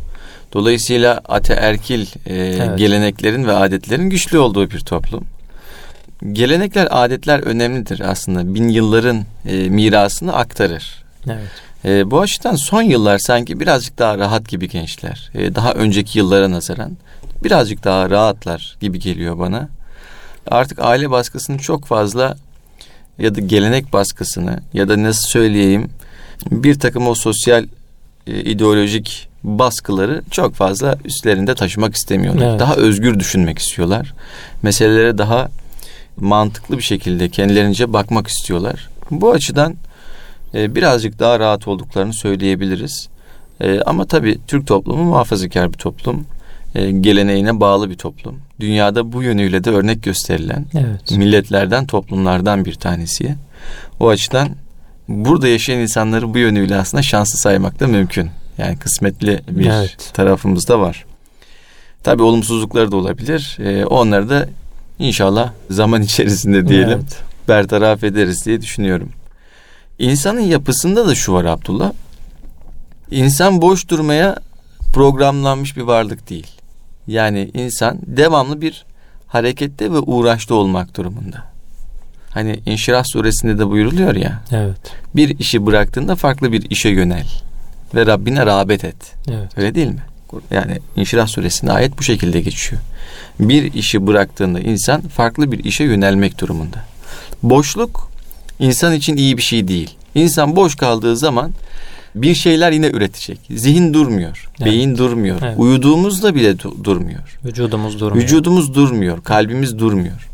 Dolayısıyla 0.53 1.21
ataerkil 1.29 2.07
e, 2.27 2.35
evet. 2.35 2.79
geleneklerin 2.79 3.47
ve 3.47 3.53
adetlerin 3.53 4.11
güçlü 4.11 4.39
olduğu 4.39 4.71
bir 4.71 4.81
toplum. 4.81 5.25
Gelenekler, 6.33 6.89
adetler 6.91 7.41
önemlidir 7.41 8.01
aslında. 8.01 8.55
Bin 8.55 8.69
yılların 8.69 9.25
e, 9.47 9.57
mirasını 9.57 10.37
aktarır. 10.37 11.05
Evet. 11.27 11.51
E, 11.85 12.11
bu 12.11 12.21
açıdan 12.21 12.57
son 12.57 12.83
yıllar 12.83 13.19
sanki 13.19 13.61
birazcık 13.61 13.99
daha 13.99 14.19
rahat 14.19 14.49
gibi 14.49 14.69
gençler. 14.69 15.31
E, 15.35 15.55
daha 15.55 15.73
önceki 15.73 16.19
yıllara 16.19 16.51
nazaran 16.51 16.97
birazcık 17.45 17.85
daha 17.85 18.11
rahatlar 18.11 18.77
gibi 18.81 18.99
geliyor 18.99 19.39
bana. 19.39 19.69
Artık 20.47 20.79
aile 20.79 21.11
baskısını 21.11 21.59
çok 21.59 21.85
fazla 21.85 22.37
ya 23.19 23.35
da 23.35 23.41
gelenek 23.41 23.93
baskısını 23.93 24.61
ya 24.73 24.89
da 24.89 25.03
nasıl 25.03 25.29
söyleyeyim 25.29 25.91
bir 26.51 26.79
takım 26.79 27.09
o 27.09 27.15
sosyal 27.15 27.67
e, 28.27 28.41
ideolojik 28.41 29.29
baskıları 29.45 30.23
çok 30.31 30.55
fazla 30.55 30.99
üstlerinde 31.05 31.55
taşımak 31.55 31.95
istemiyorlar. 31.95 32.49
Evet. 32.51 32.61
Daha 32.61 32.77
özgür 32.77 33.19
düşünmek 33.19 33.59
istiyorlar. 33.59 34.15
Meselelere 34.63 35.19
daha 35.19 35.49
mantıklı 36.17 36.79
bir 36.79 36.83
şekilde 36.83 37.29
kendilerince 37.29 37.93
bakmak 37.93 38.27
istiyorlar. 38.27 38.89
Bu 39.11 39.31
açıdan 39.31 39.77
e, 40.55 40.75
birazcık 40.75 41.19
daha 41.19 41.41
rahat 41.41 41.69
olduklarını 41.69 42.13
söyleyebiliriz. 42.13 43.09
E, 43.61 43.81
ama 43.81 44.05
tabii 44.05 44.39
Türk 44.47 44.67
toplumu 44.67 45.05
muhafazakar 45.05 45.73
bir 45.73 45.79
toplum. 45.79 46.27
E, 46.75 46.91
geleneğine 46.91 47.61
bağlı 47.61 47.91
bir 47.91 47.97
toplum. 47.97 48.41
Dünyada 48.61 49.13
bu 49.13 49.23
yönüyle 49.23 49.65
de 49.65 49.71
örnek 49.71 50.03
gösterilen 50.03 50.67
evet. 50.75 51.11
milletlerden, 51.11 51.87
toplumlardan 51.87 52.65
bir 52.65 52.75
tanesi. 52.75 53.35
O 54.01 54.09
açıdan 54.09 54.49
burada 55.09 55.49
yaşayan 55.49 55.79
insanları 55.79 56.35
bu 56.35 56.39
yönüyle 56.39 56.77
aslında 56.77 57.03
şanslı 57.03 57.39
saymak 57.39 57.81
da 57.81 57.87
mümkün. 57.87 58.31
Yani 58.59 58.79
kısmetli 58.79 59.41
bir 59.49 59.71
evet. 59.71 60.11
tarafımız 60.15 60.69
da 60.69 60.81
var. 60.81 61.05
Tabii 62.03 62.23
olumsuzlukları 62.23 62.93
da 62.93 62.97
olabilir. 62.97 63.59
Ee, 63.61 63.85
onları 63.85 64.31
da 64.31 64.49
inşallah 64.99 65.53
zaman 65.71 66.03
içerisinde 66.03 66.69
diyelim 66.69 66.99
evet. 66.99 67.19
bertaraf 67.49 68.05
ederiz 68.05 68.47
diye 68.47 68.63
düşünüyorum. 68.63 69.09
İnsanın 69.99 70.41
yapısında 70.41 71.07
da 71.07 71.15
şu 71.15 71.33
var 71.33 71.45
Abdullah. 71.45 71.93
İnsan 73.11 73.63
boş 73.63 73.89
durmaya 73.89 74.37
programlanmış 74.93 75.77
bir 75.77 75.83
varlık 75.83 76.31
değil. 76.31 76.47
Yani 77.07 77.51
insan 77.55 77.99
devamlı 78.07 78.61
bir 78.61 78.85
harekette 79.27 79.93
ve 79.93 79.99
uğraşta 79.99 80.55
olmak 80.55 80.97
durumunda. 80.97 81.45
Hani 82.31 82.61
İnşirah 82.67 83.05
suresinde 83.05 83.59
de 83.59 83.69
buyuruluyor 83.69 84.15
ya. 84.15 84.43
Evet. 84.53 84.93
Bir 85.17 85.39
işi 85.39 85.67
bıraktığında 85.67 86.17
farklı 86.17 86.53
bir 86.53 86.71
işe 86.71 86.89
yönel 86.89 87.27
ve 87.95 88.07
Rabbine 88.07 88.47
rağbet 88.47 88.85
et. 88.85 88.97
Evet. 89.29 89.59
Öyle 89.59 89.75
değil 89.75 89.89
mi? 89.89 90.03
Yani 90.51 90.79
İnşirah 90.97 91.27
suresinde 91.27 91.73
ayet 91.73 91.99
bu 91.99 92.03
şekilde 92.03 92.41
geçiyor. 92.41 92.83
Bir 93.41 93.75
işi 93.75 94.07
bıraktığında 94.07 94.61
insan 94.61 95.01
farklı 95.01 95.53
bir 95.53 95.65
işe 95.65 95.85
yönelmek 95.85 96.41
durumunda. 96.41 96.85
Boşluk 97.43 98.11
insan 98.59 98.95
için 98.95 99.17
iyi 99.17 99.37
bir 99.37 99.43
şey 99.43 99.69
değil. 99.69 99.91
İnsan 100.15 100.57
boş 100.57 100.75
kaldığı 100.75 101.17
zaman 101.17 101.53
bir 102.15 102.35
şeyler 102.35 102.73
yine 102.73 102.87
üretecek. 102.87 103.39
Zihin 103.51 103.95
durmuyor, 103.95 104.49
evet. 104.59 104.73
beyin 104.73 104.97
durmuyor. 104.97 105.39
Evet. 105.43 105.55
Uyuduğumuzda 105.59 106.35
bile 106.35 106.51
du- 106.51 106.85
durmuyor. 106.85 107.39
Vücudumuz 107.45 108.01
durmuyor. 108.01 108.25
Vücudumuz 108.25 108.75
durmuyor, 108.75 109.23
kalbimiz 109.23 109.79
durmuyor. 109.79 110.29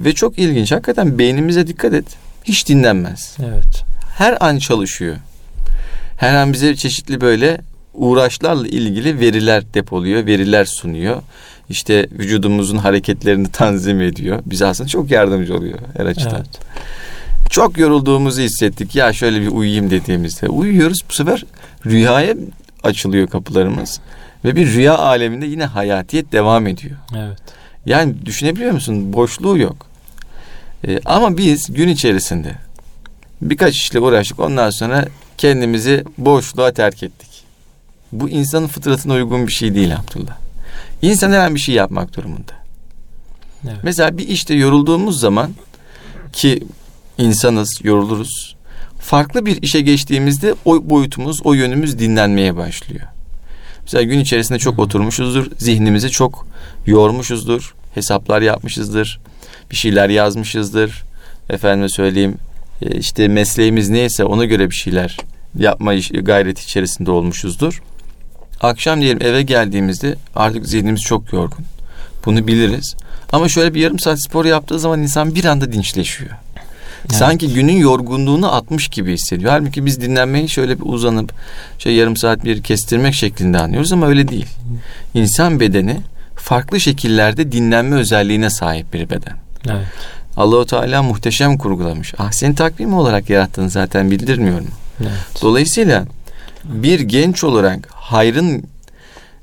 Ve 0.00 0.12
çok 0.12 0.38
ilginç. 0.38 0.72
Hakikaten 0.72 1.18
beynimize 1.18 1.66
dikkat 1.66 1.94
et. 1.94 2.04
Hiç 2.44 2.68
dinlenmez. 2.68 3.36
Evet. 3.42 3.82
Her 4.18 4.36
an 4.46 4.58
çalışıyor. 4.58 5.16
Her 6.16 6.34
an 6.34 6.52
bize 6.52 6.76
çeşitli 6.76 7.20
böyle 7.20 7.60
uğraşlarla 7.94 8.68
ilgili 8.68 9.20
veriler 9.20 9.74
depoluyor, 9.74 10.26
veriler 10.26 10.64
sunuyor. 10.64 11.22
İşte 11.68 12.08
vücudumuzun 12.12 12.76
hareketlerini 12.76 13.48
tanzim 13.48 14.00
ediyor. 14.00 14.42
Bize 14.46 14.66
aslında 14.66 14.88
çok 14.88 15.10
yardımcı 15.10 15.54
oluyor 15.56 15.78
her 15.96 16.06
açıdan. 16.06 16.36
Evet. 16.36 16.60
Çok 17.50 17.78
yorulduğumuzu 17.78 18.42
hissettik. 18.42 18.96
Ya 18.96 19.12
şöyle 19.12 19.40
bir 19.40 19.48
uyuyayım 19.48 19.90
dediğimizde 19.90 20.48
uyuyoruz. 20.48 21.00
Bu 21.10 21.14
sefer 21.14 21.44
rüyaya 21.86 22.34
açılıyor 22.82 23.28
kapılarımız. 23.28 24.00
Ve 24.44 24.56
bir 24.56 24.66
rüya 24.66 24.98
aleminde 24.98 25.46
yine 25.46 25.64
hayatiyet 25.64 26.32
devam 26.32 26.66
ediyor. 26.66 26.96
Evet. 27.16 27.38
Yani 27.86 28.26
düşünebiliyor 28.26 28.72
musun? 28.72 29.12
Boşluğu 29.12 29.58
yok. 29.58 29.86
Ee, 30.88 31.00
ama 31.04 31.36
biz 31.36 31.72
gün 31.72 31.88
içerisinde 31.88 32.54
birkaç 33.42 33.76
işle 33.76 34.00
uğraştık. 34.00 34.40
Ondan 34.40 34.70
sonra 34.70 35.04
kendimizi 35.38 36.04
boşluğa 36.18 36.72
terk 36.72 37.02
ettik. 37.02 37.44
Bu 38.12 38.28
insanın 38.28 38.66
fıtratına 38.66 39.14
uygun 39.14 39.46
bir 39.46 39.52
şey 39.52 39.74
değil 39.74 39.96
Abdullah. 39.96 40.36
İnsan 41.02 41.32
her 41.32 41.54
bir 41.54 41.60
şey 41.60 41.74
yapmak 41.74 42.16
durumunda. 42.16 42.52
Evet. 43.64 43.76
Mesela 43.82 44.18
bir 44.18 44.28
işte 44.28 44.54
yorulduğumuz 44.54 45.20
zaman 45.20 45.50
ki 46.32 46.64
insanız, 47.20 47.80
yoruluruz. 47.84 48.56
Farklı 48.98 49.46
bir 49.46 49.62
işe 49.62 49.80
geçtiğimizde 49.80 50.54
o 50.64 50.90
boyutumuz, 50.90 51.40
o 51.44 51.52
yönümüz 51.52 51.98
dinlenmeye 51.98 52.56
başlıyor. 52.56 53.06
Mesela 53.82 54.02
gün 54.02 54.20
içerisinde 54.20 54.58
çok 54.58 54.78
oturmuşuzdur, 54.78 55.50
zihnimizi 55.58 56.10
çok 56.10 56.46
yormuşuzdur, 56.86 57.74
hesaplar 57.94 58.42
yapmışızdır, 58.42 59.20
bir 59.70 59.76
şeyler 59.76 60.08
yazmışızdır. 60.08 61.04
Efendime 61.50 61.88
söyleyeyim, 61.88 62.36
e, 62.82 62.98
işte 62.98 63.28
mesleğimiz 63.28 63.88
neyse 63.88 64.24
ona 64.24 64.44
göre 64.44 64.70
bir 64.70 64.74
şeyler 64.74 65.16
yapma 65.58 65.94
gayreti 66.12 66.62
içerisinde 66.62 67.10
olmuşuzdur. 67.10 67.82
Akşam 68.60 69.00
diyelim 69.00 69.22
eve 69.22 69.42
geldiğimizde 69.42 70.16
artık 70.36 70.66
zihnimiz 70.66 71.02
çok 71.02 71.32
yorgun. 71.32 71.64
Bunu 72.26 72.46
biliriz. 72.46 72.96
Ama 73.32 73.48
şöyle 73.48 73.74
bir 73.74 73.80
yarım 73.80 73.98
saat 73.98 74.22
spor 74.22 74.44
yaptığı 74.44 74.78
zaman 74.78 75.02
insan 75.02 75.34
bir 75.34 75.44
anda 75.44 75.72
dinçleşiyor. 75.72 76.30
Evet. 77.00 77.14
Sanki 77.14 77.52
günün 77.52 77.76
yorgunluğunu 77.76 78.54
atmış 78.54 78.88
gibi 78.88 79.12
hissediyor. 79.12 79.50
Halbuki 79.50 79.86
biz 79.86 80.00
dinlenmeyi 80.00 80.48
şöyle 80.48 80.80
bir 80.80 80.84
uzanıp 80.86 81.32
şey 81.78 81.94
yarım 81.94 82.16
saat 82.16 82.44
bir 82.44 82.62
kestirmek 82.62 83.14
şeklinde 83.14 83.58
anlıyoruz 83.58 83.92
ama 83.92 84.06
öyle 84.06 84.28
değil. 84.28 84.46
İnsan 85.14 85.60
bedeni 85.60 86.00
farklı 86.36 86.80
şekillerde 86.80 87.52
dinlenme 87.52 87.96
özelliğine 87.96 88.50
sahip 88.50 88.92
bir 88.92 89.10
beden. 89.10 89.36
Evet. 89.68 89.86
Allahu 90.36 90.66
Teala 90.66 91.02
muhteşem 91.02 91.58
kurgulamış. 91.58 92.14
Ah 92.18 92.32
senin 92.32 92.54
takvimi 92.54 92.94
olarak 92.94 93.30
yarattığını 93.30 93.70
zaten 93.70 94.10
bildirmiyor 94.10 94.60
mu? 94.60 94.66
Evet. 95.00 95.42
Dolayısıyla 95.42 96.04
bir 96.64 97.00
genç 97.00 97.44
olarak 97.44 97.88
hayrın 97.90 98.64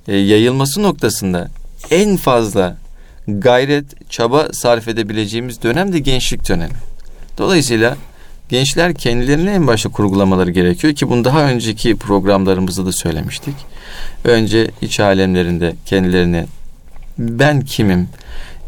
e, 0.08 0.16
yayılması 0.16 0.84
noktasında 0.84 1.48
en 1.92 2.18
fazla 2.18 2.78
gayret, 3.28 4.12
çaba 4.12 4.48
sarf 4.54 4.88
edebileceğimiz 4.88 5.64
dönem 5.64 5.94
de 5.94 6.00
gençlik 6.00 6.50
dönemi. 6.50 6.74
Dolayısıyla 7.38 7.98
gençler 8.50 8.94
kendilerini 8.94 9.50
en 9.50 9.68
başta 9.68 9.90
kurgulamaları 9.90 10.52
gerekiyor 10.52 10.96
ki 10.96 11.10
bunu 11.10 11.26
daha 11.26 11.44
önceki 11.44 11.96
programlarımızda 11.96 12.86
da 12.86 12.92
söylemiştik. 12.92 13.56
Önce 14.24 14.72
iç 14.82 15.00
alemlerinde 15.00 15.76
kendilerini 15.86 16.46
ben 17.18 17.62
kimim, 17.62 18.10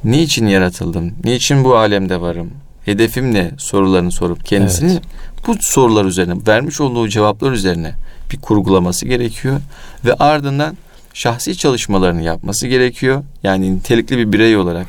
niçin 0.04 0.48
yaratıldım, 0.48 1.14
niçin 1.24 1.64
bu 1.64 1.76
alemde 1.76 2.22
varım, 2.22 2.52
hedefim 2.86 3.34
ne 3.34 3.52
sorularını 3.58 4.12
sorup 4.12 4.46
kendisini 4.46 4.92
evet. 4.92 5.04
bu 5.48 5.56
sorular 5.60 6.06
üzerine 6.06 6.34
vermiş 6.48 6.82
olduğu 6.82 7.08
cevaplar 7.08 7.52
üzerine 7.52 7.94
bir 8.32 8.38
kurgulaması 8.38 9.06
gerekiyor 9.06 9.60
ve 10.06 10.14
ardından 10.14 10.78
şahsi 11.14 11.58
çalışmalarını 11.58 12.22
yapması 12.22 12.68
gerekiyor. 12.68 13.24
Yani 13.44 13.76
nitelikli 13.76 14.18
bir 14.18 14.34
birey 14.34 14.58
olarak 14.58 14.88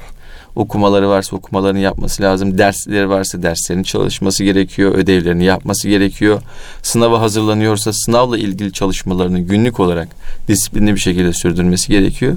okumaları 0.61 1.09
varsa 1.09 1.37
okumalarını 1.37 1.79
yapması 1.79 2.23
lazım. 2.23 2.59
Dersleri 2.59 3.09
varsa 3.09 3.43
derslerini 3.43 3.85
çalışması 3.85 4.45
gerekiyor. 4.45 4.95
Ödevlerini 4.95 5.45
yapması 5.45 5.89
gerekiyor. 5.89 6.43
Sınava 6.83 7.21
hazırlanıyorsa 7.21 7.93
sınavla 7.93 8.39
ilgili 8.39 8.73
çalışmalarını 8.73 9.41
günlük 9.41 9.81
olarak 9.81 10.09
disiplinli 10.49 10.95
bir 10.95 11.01
şekilde 11.01 11.33
sürdürmesi 11.33 11.89
gerekiyor. 11.89 12.37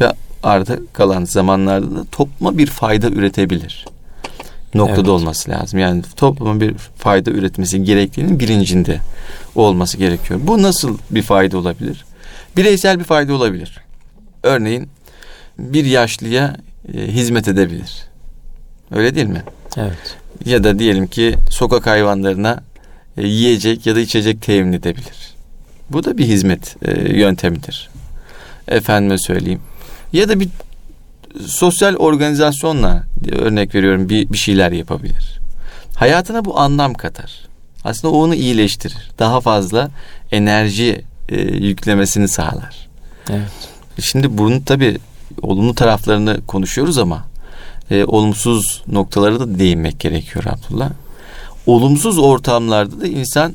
Ve 0.00 0.12
arda 0.42 0.78
kalan 0.92 1.24
zamanlarda 1.24 1.96
da 1.96 2.04
topluma 2.04 2.58
bir 2.58 2.66
fayda 2.66 3.08
üretebilir 3.08 3.86
noktada 4.74 5.00
evet. 5.00 5.08
olması 5.08 5.50
lazım. 5.50 5.78
Yani 5.78 6.02
topluma 6.16 6.60
bir 6.60 6.74
fayda 6.74 7.30
üretmesi 7.30 7.84
gerektiğinin 7.84 8.40
bilincinde 8.40 9.00
olması 9.54 9.96
gerekiyor. 9.96 10.40
Bu 10.42 10.62
nasıl 10.62 10.98
bir 11.10 11.22
fayda 11.22 11.58
olabilir? 11.58 12.04
Bireysel 12.56 12.98
bir 12.98 13.04
fayda 13.04 13.34
olabilir. 13.34 13.80
Örneğin 14.42 14.88
bir 15.58 15.84
yaşlıya 15.84 16.56
e, 16.94 17.06
hizmet 17.06 17.48
edebilir. 17.48 18.04
Öyle 18.90 19.14
değil 19.14 19.26
mi? 19.26 19.42
Evet. 19.76 20.16
Ya 20.44 20.64
da 20.64 20.78
diyelim 20.78 21.06
ki 21.06 21.34
sokak 21.50 21.86
hayvanlarına 21.86 22.62
e, 23.16 23.26
yiyecek 23.26 23.86
ya 23.86 23.96
da 23.96 24.00
içecek 24.00 24.42
temin 24.42 24.72
edebilir. 24.72 25.34
Bu 25.90 26.04
da 26.04 26.18
bir 26.18 26.24
hizmet 26.24 26.76
e, 26.82 27.18
yöntemidir. 27.18 27.90
Efendime 28.68 29.18
söyleyeyim. 29.18 29.60
Ya 30.12 30.28
da 30.28 30.40
bir 30.40 30.48
sosyal 31.46 31.94
organizasyonla 31.94 33.04
örnek 33.32 33.74
veriyorum 33.74 34.08
bir, 34.08 34.28
bir 34.28 34.38
şeyler 34.38 34.72
yapabilir. 34.72 35.40
Hayatına 35.94 36.44
bu 36.44 36.58
anlam 36.60 36.94
katar. 36.94 37.32
Aslında 37.84 38.14
onu 38.14 38.34
iyileştirir. 38.34 39.10
Daha 39.18 39.40
fazla 39.40 39.90
enerji 40.32 41.04
e, 41.28 41.40
yüklemesini 41.40 42.28
sağlar. 42.28 42.88
Evet. 43.30 43.68
Şimdi 44.00 44.38
bunun 44.38 44.60
tabii 44.60 44.98
olumlu 45.42 45.74
taraflarını 45.74 46.46
konuşuyoruz 46.46 46.98
ama 46.98 47.24
e, 47.90 48.04
olumsuz 48.04 48.82
noktalara 48.86 49.40
da 49.40 49.58
değinmek 49.58 50.00
gerekiyor 50.00 50.44
Abdullah. 50.44 50.90
Olumsuz 51.66 52.18
ortamlarda 52.18 53.00
da 53.00 53.06
insan 53.06 53.54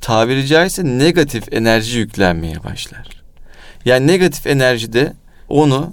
tabiri 0.00 0.46
caizse 0.46 0.84
negatif 0.84 1.52
enerji 1.52 1.98
yüklenmeye 1.98 2.64
başlar. 2.64 3.08
Yani 3.84 4.06
negatif 4.06 4.46
enerji 4.46 4.92
de 4.92 5.12
onu 5.48 5.92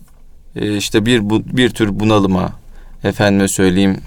e, 0.56 0.78
işte 0.78 1.06
bir 1.06 1.30
bu, 1.30 1.44
bir 1.46 1.70
tür 1.70 2.00
bunalıma, 2.00 2.50
efendime 3.04 3.48
söyleyeyim 3.48 4.02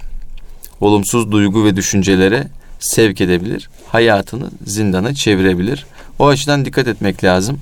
olumsuz 0.81 1.31
duygu 1.31 1.65
ve 1.65 1.75
düşüncelere 1.75 2.47
sevk 2.79 3.21
edebilir. 3.21 3.69
Hayatını 3.87 4.51
zindana 4.65 5.13
çevirebilir. 5.13 5.85
O 6.19 6.27
açıdan 6.27 6.65
dikkat 6.65 6.87
etmek 6.87 7.23
lazım. 7.23 7.59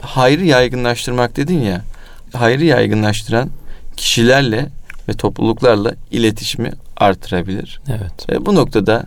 Hayrı 0.00 0.44
yaygınlaştırmak 0.44 1.36
dedin 1.36 1.60
ya. 1.60 1.84
Hayrı 2.36 2.64
yaygınlaştıran 2.64 3.50
kişilerle 3.96 4.68
ve 5.08 5.12
topluluklarla 5.12 5.94
iletişimi 6.10 6.72
artırabilir. 6.96 7.80
Evet. 7.88 8.30
E, 8.30 8.46
bu 8.46 8.54
noktada 8.54 9.04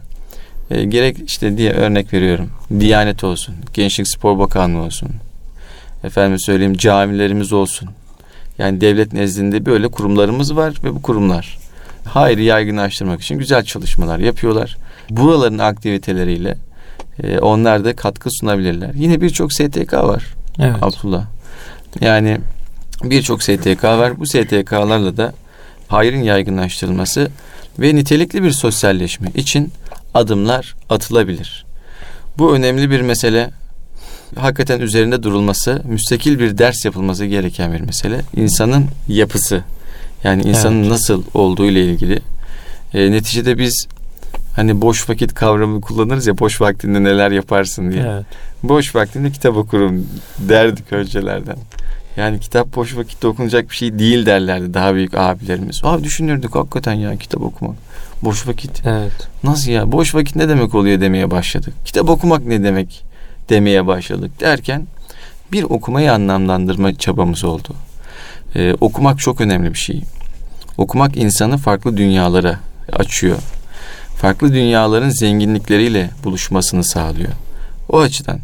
e, 0.72 0.84
gerek 0.84 1.18
işte 1.28 1.58
diye 1.58 1.72
örnek 1.72 2.14
veriyorum. 2.14 2.50
Diyanet 2.80 3.24
olsun, 3.24 3.56
Gençlik 3.74 4.08
Spor 4.08 4.40
Bakanlığı 4.40 4.82
olsun. 4.82 5.10
Efendim 6.04 6.40
söyleyeyim 6.40 6.78
camilerimiz 6.78 7.54
olsun. 7.54 7.90
Yani 8.58 8.82
devlet 8.82 9.14
nezdinde 9.14 9.66
böyle 9.66 9.88
kurumlarımız 9.88 10.56
var 10.56 10.74
ve 10.84 10.96
bu 10.96 11.02
kurumlar 11.02 11.58
hayrı 12.06 12.42
yaygınlaştırmak 12.42 13.22
için 13.22 13.38
güzel 13.38 13.64
çalışmalar 13.64 14.20
yapıyorlar. 14.20 14.78
Buraların 15.10 15.58
aktiviteleriyle 15.58 16.58
e, 17.24 17.40
onlar 17.40 17.86
da 17.86 17.96
katkı 17.96 18.32
sunabilirler. 18.32 18.94
Yine 18.94 19.22
birçok 19.22 19.54
STK 19.54 19.94
var. 19.94 20.24
Evet. 20.60 20.76
Abdullah. 20.82 21.26
Yani 22.02 22.38
birçok 23.04 23.44
STK 23.44 23.84
var. 23.84 24.20
Bu 24.20 24.26
STK'larla 24.26 25.18
da 25.18 25.34
hayrın 25.88 26.24
yaygınlaştırılması 26.24 27.32
ve 27.80 27.96
nitelikli 27.96 28.44
bir 28.44 28.52
sosyalleşme 28.52 29.32
için 29.36 29.72
adımlar 30.14 30.76
atılabilir. 30.90 31.66
Bu 32.38 32.56
önemli 32.56 32.90
bir 32.90 33.02
mesele. 33.02 33.50
Hakikaten 34.36 34.80
üzerinde 34.80 35.24
durulması, 35.24 35.82
müstakil 35.86 36.40
bir 36.40 36.58
ders 36.58 36.86
yapılması 36.86 37.26
gereken 37.26 37.74
bir 37.74 37.82
mesele. 37.82 38.22
İnsanın 38.36 38.86
yapısı, 39.08 39.64
yani 40.24 40.42
insanın 40.42 40.80
Evet. 40.82 40.92
nasıl 40.92 41.24
olduğu 41.34 41.66
ile 41.66 41.86
ilgili. 41.86 42.20
E, 42.94 43.12
neticede 43.12 43.58
biz 43.58 43.88
hani 44.56 44.82
boş 44.82 45.10
vakit 45.10 45.34
kavramı 45.34 45.82
kullanırız 45.82 46.28
ya 46.28 46.38
boş 46.38 46.62
vaktinde 46.62 47.04
neler 47.04 47.32
yaparsın 47.32 47.92
diye. 47.92 48.04
Evet. 48.04 48.26
Boş 48.64 48.96
vaktinde 48.96 49.32
kitap 49.32 49.58
okurum 49.58 50.08
derdik 50.40 50.94
öncelerden. 50.94 51.58
Yani 52.18 52.40
kitap 52.40 52.76
boş 52.76 52.98
vakitte 52.98 53.28
okunacak 53.28 53.70
bir 53.70 53.76
şey 53.76 54.00
değil 54.00 54.26
derlerdi 54.26 54.74
daha 54.74 54.96
büyük 54.96 55.14
abilerimiz. 55.14 55.82
Abi 55.84 56.04
düşünürdük 56.04 56.56
hakikaten 56.56 56.94
ya 56.94 57.16
kitap 57.16 57.42
okumak. 57.42 57.76
Boş 58.24 58.48
vakit. 58.48 58.82
Evet. 58.86 59.28
Nasıl 59.44 59.72
ya? 59.72 59.92
Boş 59.92 60.16
vakit 60.16 60.36
ne 60.36 60.50
demek 60.50 60.76
oluyor 60.76 61.02
demeye 61.02 61.32
başladık. 61.32 61.74
Kitap 61.86 62.10
okumak 62.10 62.46
ne 62.46 62.64
demek 62.64 63.04
demeye 63.50 63.88
başladık 63.88 64.32
derken 64.40 64.88
bir 65.52 65.64
okumayı 65.64 66.14
anlamlandırma 66.14 66.96
çabamız 66.96 67.44
oldu. 67.44 67.70
Ee, 68.56 68.74
okumak 68.82 69.20
çok 69.20 69.42
önemli 69.42 69.74
bir 69.74 69.80
şey. 69.80 70.02
Okumak 70.78 71.18
insanı 71.18 71.58
farklı 71.58 71.98
dünyalara 71.98 72.60
açıyor. 72.94 73.38
Farklı 74.16 74.54
dünyaların 74.54 75.10
zenginlikleriyle 75.10 76.10
buluşmasını 76.24 76.84
sağlıyor. 76.84 77.32
O 77.90 78.00
açıdan 78.00 78.40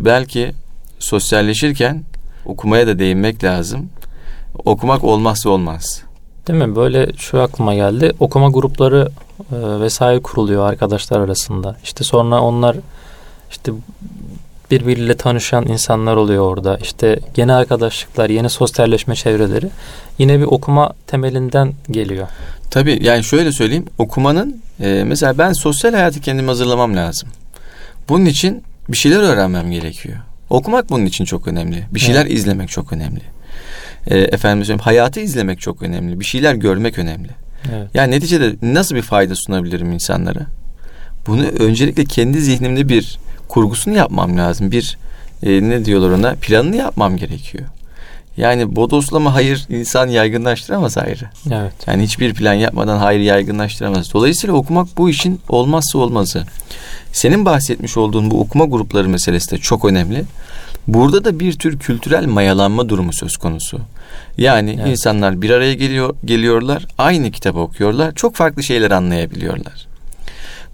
belki 0.00 0.52
sosyalleşirken 0.98 2.02
okumaya 2.46 2.86
da 2.86 2.98
değinmek 2.98 3.44
lazım. 3.44 3.88
Okumak 4.64 5.04
olmazsa 5.04 5.50
olmaz. 5.50 6.02
Değil 6.48 6.58
mi? 6.58 6.76
Böyle 6.76 7.12
şu 7.16 7.42
aklıma 7.42 7.74
geldi. 7.74 8.12
Okuma 8.20 8.48
grupları 8.50 9.08
e, 9.52 9.80
vesaire 9.80 10.20
kuruluyor 10.22 10.68
arkadaşlar 10.68 11.20
arasında. 11.20 11.76
İşte 11.84 12.04
sonra 12.04 12.40
onlar 12.40 12.76
işte 13.50 13.72
birbiriyle 14.70 15.16
tanışan 15.16 15.68
insanlar 15.68 16.16
oluyor 16.16 16.44
orada. 16.44 16.78
İşte 16.82 17.20
yeni 17.36 17.52
arkadaşlıklar, 17.52 18.30
yeni 18.30 18.50
sosyalleşme 18.50 19.14
çevreleri 19.14 19.70
yine 20.18 20.38
bir 20.38 20.44
okuma 20.44 20.92
temelinden 21.06 21.74
geliyor. 21.90 22.26
Tabii 22.70 22.98
yani 23.02 23.24
şöyle 23.24 23.52
söyleyeyim 23.52 23.86
okumanın 23.98 24.62
e, 24.80 25.04
mesela 25.06 25.38
ben 25.38 25.52
sosyal 25.52 25.92
hayatı 25.92 26.20
kendime 26.20 26.48
hazırlamam 26.48 26.96
lazım. 26.96 27.28
Bunun 28.08 28.24
için 28.24 28.62
bir 28.88 28.96
şeyler 28.96 29.18
öğrenmem 29.18 29.70
gerekiyor. 29.70 30.16
Okumak 30.50 30.90
bunun 30.90 31.06
için 31.06 31.24
çok 31.24 31.48
önemli. 31.48 31.84
Bir 31.90 32.00
şeyler 32.00 32.26
izlemek 32.26 32.68
çok 32.68 32.92
önemli. 32.92 33.20
E, 34.06 34.18
efendim 34.18 34.64
söyleyeyim 34.64 34.80
hayatı 34.84 35.20
izlemek 35.20 35.60
çok 35.60 35.82
önemli. 35.82 36.20
Bir 36.20 36.24
şeyler 36.24 36.54
görmek 36.54 36.98
önemli. 36.98 37.28
Evet. 37.74 37.88
Yani 37.94 38.10
neticede 38.10 38.54
nasıl 38.62 38.94
bir 38.94 39.02
fayda 39.02 39.34
sunabilirim 39.34 39.92
insanlara? 39.92 40.46
Bunu 41.26 41.42
öncelikle 41.42 42.04
kendi 42.04 42.40
zihnimde 42.40 42.88
bir 42.88 43.18
kurgusunu 43.48 43.96
yapmam 43.96 44.38
lazım. 44.38 44.70
Bir 44.70 44.98
e, 45.42 45.68
ne 45.68 45.84
diyorlar 45.84 46.10
ona 46.10 46.34
planını 46.34 46.76
yapmam 46.76 47.16
gerekiyor. 47.16 47.64
Yani 48.36 48.76
bodoslama 48.76 49.34
hayır 49.34 49.66
insan 49.68 50.08
yaygınlaştıramaz 50.08 50.96
hayrı. 50.96 51.24
Evet. 51.52 51.72
Yani 51.86 52.02
hiçbir 52.02 52.34
plan 52.34 52.54
yapmadan 52.54 52.98
hayır 52.98 53.20
yaygınlaştıramaz. 53.20 54.14
Dolayısıyla 54.14 54.56
okumak 54.56 54.88
bu 54.96 55.10
işin 55.10 55.40
olmazsa 55.48 55.98
olmazı. 55.98 56.44
Senin 57.12 57.44
bahsetmiş 57.44 57.96
olduğun 57.96 58.30
bu 58.30 58.40
okuma 58.40 58.64
grupları 58.64 59.08
meselesi 59.08 59.50
de 59.50 59.58
çok 59.58 59.84
önemli. 59.84 60.24
Burada 60.86 61.24
da 61.24 61.40
bir 61.40 61.52
tür 61.52 61.78
kültürel 61.78 62.26
mayalanma 62.26 62.88
durumu 62.88 63.12
söz 63.12 63.36
konusu. 63.36 63.80
Yani 64.38 64.76
Evet. 64.80 64.88
insanlar 64.88 65.42
bir 65.42 65.50
araya 65.50 65.74
geliyor 65.74 66.14
geliyorlar, 66.24 66.86
aynı 66.98 67.30
kitabı 67.30 67.58
okuyorlar, 67.58 68.14
çok 68.14 68.36
farklı 68.36 68.62
şeyler 68.62 68.90
anlayabiliyorlar. 68.90 69.86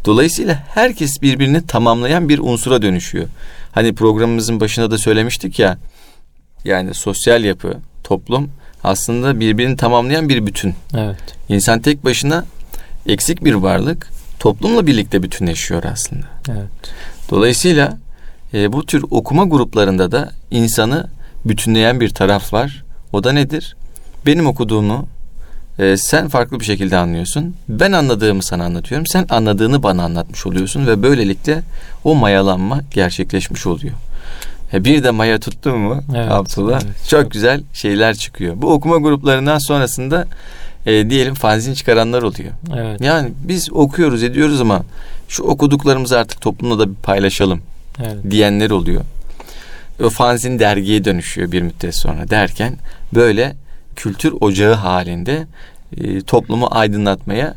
Dolayısıyla 0.05 0.65
herkes 0.69 1.23
birbirini 1.23 1.67
tamamlayan 1.67 2.29
bir 2.29 2.39
unsura 2.39 2.83
dönüşüyor. 2.83 3.27
Hani 3.73 3.95
programımızın 3.95 4.61
başında 4.61 4.91
da 4.91 4.99
söylemiştik 4.99 5.59
ya. 5.59 5.79
Yani 6.65 6.95
sosyal 6.95 7.45
yapı, 7.45 7.75
toplum 8.05 8.51
aslında 8.85 9.41
birbirini 9.41 9.77
tamamlayan 9.77 10.29
bir 10.29 10.47
bütün. 10.47 10.75
Evet. 10.97 11.17
İnsan 11.49 11.81
tek 11.81 12.05
başına 12.05 12.45
eksik 13.07 13.45
bir 13.45 13.55
varlık, 13.55 14.09
toplumla 14.39 14.87
birlikte 14.87 15.23
bütünleşiyor 15.23 15.85
aslında. 15.85 16.27
Evet. 16.49 16.69
Dolayısıyla 17.31 17.99
e, 18.55 18.73
bu 18.73 18.87
tür 18.87 19.05
okuma 19.11 19.45
gruplarında 19.45 20.13
da 20.13 20.31
insanı 20.51 21.09
bütünleyen 21.45 22.01
bir 22.01 22.11
taraf 22.11 22.53
var. 22.53 22.85
O 23.13 23.25
da 23.25 23.33
nedir? 23.33 23.77
Benim 24.27 24.47
okuduğumu 24.47 25.09
e, 25.79 25.97
sen 25.97 26.29
farklı 26.29 26.61
bir 26.61 26.65
şekilde 26.65 26.97
anlıyorsun. 26.97 27.55
Ben 27.69 27.93
anladığımı 27.93 28.43
sana 28.43 28.65
anlatıyorum. 28.65 29.07
Sen 29.07 29.27
anladığını 29.31 29.83
bana 29.83 30.05
anlatmış 30.05 30.47
oluyorsun 30.47 30.87
ve 30.87 31.03
böylelikle 31.03 31.63
o 32.05 32.15
mayalanma 32.15 32.81
gerçekleşmiş 32.91 33.67
oluyor. 33.67 33.95
E, 34.75 34.85
bir 34.85 35.05
de 35.05 35.11
maya 35.11 35.41
tuttun 35.41 35.79
mu 35.79 36.01
Evet, 36.17 36.33
Abdullah? 36.33 36.81
evet, 36.85 36.95
çok, 37.09 37.23
çok. 37.23 37.31
güzel 37.31 37.63
şeyler 37.73 38.15
çıkıyor. 38.15 38.55
Bu 38.57 38.73
okuma 38.73 38.97
gruplarından 38.97 39.59
sonrasında 39.59 40.27
e, 40.87 41.11
diyelim 41.11 41.35
fanzin 41.35 41.75
çıkaranlar 41.75 42.23
oluyor. 42.23 42.51
Evet. 42.77 43.01
Yani 43.01 43.33
biz 43.43 43.73
okuyoruz 43.73 44.23
ediyoruz 44.23 44.61
ama 44.61 44.83
şu 45.29 45.43
okuduklarımızı 45.43 46.19
artık 46.19 46.41
toplumla 46.41 46.79
da 46.79 46.91
bir 46.91 46.95
paylaşalım 46.95 47.61
Evet. 47.99 48.17
diyenler 48.31 48.71
oluyor. 48.71 49.03
O 50.03 50.11
fanzin 50.11 50.59
dergiye 50.59 51.05
dönüşüyor 51.05 51.53
bir 51.53 51.63
müddet 51.63 51.95
sonra 51.95 52.31
derken 52.31 52.77
böyle 53.15 53.57
kültür 53.97 54.35
ocağı 54.41 54.75
halinde 54.75 55.47
e, 55.97 56.21
toplumu 56.21 56.69
aydınlatmaya 56.71 57.55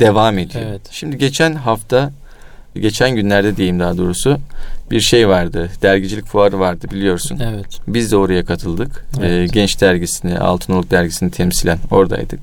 devam 0.00 0.38
ediyor. 0.38 0.64
Evet. 0.68 0.80
Şimdi 0.90 1.18
geçen 1.18 1.54
hafta 1.54 2.12
geçen 2.74 3.16
günlerde 3.16 3.56
diyeyim 3.56 3.80
daha 3.80 3.96
doğrusu 3.98 4.38
bir 4.90 5.00
şey 5.00 5.28
vardı. 5.28 5.70
Dergicilik 5.82 6.26
fuarı 6.26 6.58
vardı 6.60 6.86
biliyorsun. 6.92 7.40
Evet. 7.44 7.66
Biz 7.88 8.12
de 8.12 8.16
oraya 8.16 8.44
katıldık. 8.44 9.04
Evet. 9.20 9.50
Ee, 9.50 9.54
Genç 9.54 9.80
dergisini, 9.80 10.38
Altınoluk 10.38 10.90
dergisini 10.90 11.30
temsilen 11.30 11.78
oradaydık. 11.90 12.40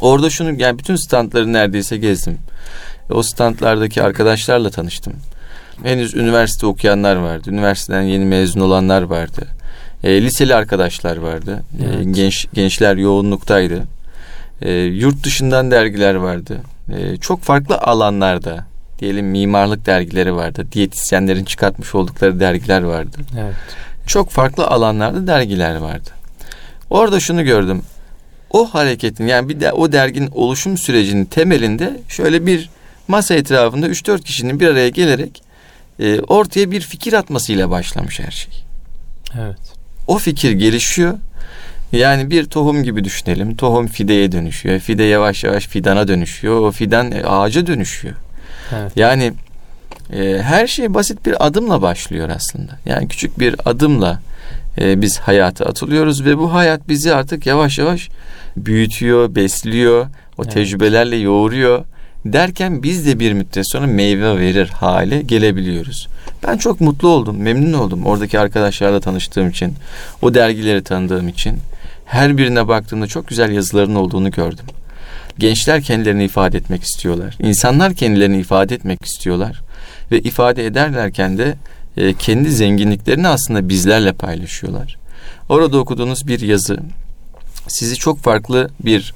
Orada 0.00 0.30
şunu 0.30 0.62
yani 0.62 0.78
bütün 0.78 0.96
standları 0.96 1.52
neredeyse 1.52 1.96
gezdim. 1.96 2.38
O 3.10 3.22
standlardaki 3.22 4.02
arkadaşlarla 4.02 4.70
tanıştım. 4.70 5.12
Henüz 5.82 6.14
üniversite 6.14 6.66
okuyanlar 6.66 7.16
vardı. 7.16 7.50
Üniversiteden 7.50 8.02
yeni 8.02 8.24
mezun 8.24 8.60
olanlar 8.60 9.02
vardı. 9.02 9.46
E, 10.04 10.22
liseli 10.22 10.54
arkadaşlar 10.54 11.16
vardı. 11.16 11.62
E, 11.80 11.84
Evet. 11.94 12.06
genç 12.16 12.46
gençler 12.54 12.96
yoğunluktaydı. 12.96 13.82
E, 14.62 14.72
yurt 14.72 15.24
dışından 15.24 15.70
dergiler 15.70 16.14
vardı. 16.14 16.56
E, 16.96 17.16
çok 17.16 17.42
farklı 17.42 17.78
alanlarda 17.78 18.66
diyelim 18.98 19.26
mimarlık 19.26 19.86
dergileri 19.86 20.34
vardı. 20.34 20.66
Diyetisyenlerin 20.72 21.44
çıkartmış 21.44 21.94
oldukları 21.94 22.40
dergiler 22.40 22.82
vardı 22.82 23.16
Evet. 23.38 23.54
çok 24.06 24.30
farklı 24.30 24.66
alanlarda 24.66 25.26
dergiler 25.26 25.76
vardı. 25.76 26.10
Orada 26.90 27.20
şunu 27.20 27.44
gördüm. 27.44 27.82
O 28.50 28.74
hareketin 28.74 29.26
yani 29.26 29.48
bir 29.48 29.60
de 29.60 29.72
o 29.72 29.92
derginin 29.92 30.30
oluşum 30.34 30.78
sürecinin 30.78 31.24
temelinde 31.24 32.00
şöyle 32.08 32.46
bir 32.46 32.70
masa 33.08 33.34
etrafında 33.34 33.88
3-4 33.88 34.22
kişinin 34.22 34.60
bir 34.60 34.68
araya 34.68 34.88
gelerek 34.88 35.42
e, 36.00 36.20
ortaya 36.20 36.70
bir 36.70 36.80
fikir 36.80 37.12
atmasıyla 37.12 37.70
başlamış 37.70 38.20
her 38.20 38.30
şey. 38.30 38.64
Evet. 39.40 39.58
O 40.06 40.18
fikir 40.18 40.50
gelişiyor. 40.50 41.18
Yani 41.92 42.30
bir 42.30 42.44
tohum 42.44 42.82
gibi 42.82 43.04
düşünelim. 43.04 43.56
Tohum 43.56 43.86
fideye 43.86 44.32
dönüşüyor. 44.32 44.78
Fide 44.78 45.02
yavaş 45.04 45.44
yavaş 45.44 45.66
fidana 45.66 46.08
dönüşüyor. 46.08 46.60
O 46.60 46.70
fidan 46.70 47.12
e, 47.12 47.24
ağaca 47.24 47.66
dönüşüyor. 47.66 48.14
Evet. 48.72 48.92
Yani 48.96 49.32
e, 50.12 50.38
her 50.42 50.66
şey 50.66 50.94
basit 50.94 51.26
bir 51.26 51.46
adımla 51.46 51.82
başlıyor 51.82 52.28
aslında. 52.28 52.72
Yani 52.86 53.08
küçük 53.08 53.38
bir 53.38 53.56
adımla 53.64 54.20
e, 54.80 55.02
biz 55.02 55.18
hayata 55.18 55.64
atılıyoruz 55.64 56.24
ve 56.24 56.38
bu 56.38 56.54
hayat 56.54 56.88
bizi 56.88 57.14
artık 57.14 57.46
yavaş 57.46 57.78
yavaş 57.78 58.08
büyütüyor, 58.56 59.34
besliyor, 59.34 60.06
o 60.38 60.42
Evet. 60.42 60.52
tecrübelerle 60.52 61.16
yoğuruyor 61.16 61.84
derken 62.24 62.82
biz 62.82 63.06
de 63.06 63.18
bir 63.18 63.32
müddet 63.32 63.70
sonra 63.70 63.86
meyve 63.86 64.38
verir 64.38 64.68
hale 64.68 65.22
gelebiliyoruz. 65.22 66.08
Ben 66.46 66.56
çok 66.56 66.80
mutlu 66.80 67.08
oldum, 67.08 67.36
memnun 67.36 67.72
oldum 67.72 68.06
oradaki 68.06 68.38
arkadaşlarla 68.38 69.00
tanıştığım 69.00 69.48
için, 69.48 69.74
o 70.22 70.34
dergileri 70.34 70.82
tanıdığım 70.82 71.28
için. 71.28 71.58
Her 72.04 72.38
birine 72.38 72.68
baktığımda 72.68 73.06
çok 73.06 73.28
güzel 73.28 73.50
yazıların 73.50 73.94
olduğunu 73.94 74.30
gördüm. 74.30 74.64
Gençler 75.38 75.82
kendilerini 75.82 76.24
ifade 76.24 76.58
etmek 76.58 76.82
istiyorlar. 76.82 77.36
İnsanlar 77.42 77.94
kendilerini 77.94 78.38
ifade 78.38 78.74
etmek 78.74 79.04
istiyorlar. 79.04 79.60
Ve 80.12 80.20
ifade 80.20 80.66
ederlerken 80.66 81.38
de 81.38 81.54
e, 81.96 82.14
kendi 82.14 82.50
zenginliklerini 82.50 83.28
aslında 83.28 83.68
bizlerle 83.68 84.12
paylaşıyorlar. 84.12 84.98
Orada 85.48 85.78
okuduğunuz 85.78 86.28
bir 86.28 86.40
yazı 86.40 86.78
sizi 87.68 87.96
çok 87.96 88.18
farklı 88.18 88.70
bir 88.84 89.14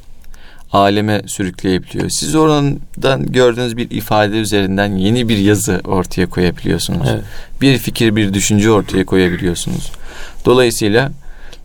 aleme 0.72 1.22
sürükleyebiliyor. 1.26 2.08
Siz 2.08 2.34
oradan 2.34 2.78
gördüğünüz 3.26 3.76
bir 3.76 3.90
ifade 3.90 4.36
üzerinden 4.36 4.96
yeni 4.96 5.28
bir 5.28 5.38
yazı 5.38 5.80
ortaya 5.84 6.26
koyabiliyorsunuz. 6.26 7.08
Evet. 7.10 7.24
Bir 7.60 7.78
fikir, 7.78 8.16
bir 8.16 8.34
düşünce 8.34 8.70
ortaya 8.70 9.06
koyabiliyorsunuz. 9.06 9.92
Dolayısıyla 10.44 11.12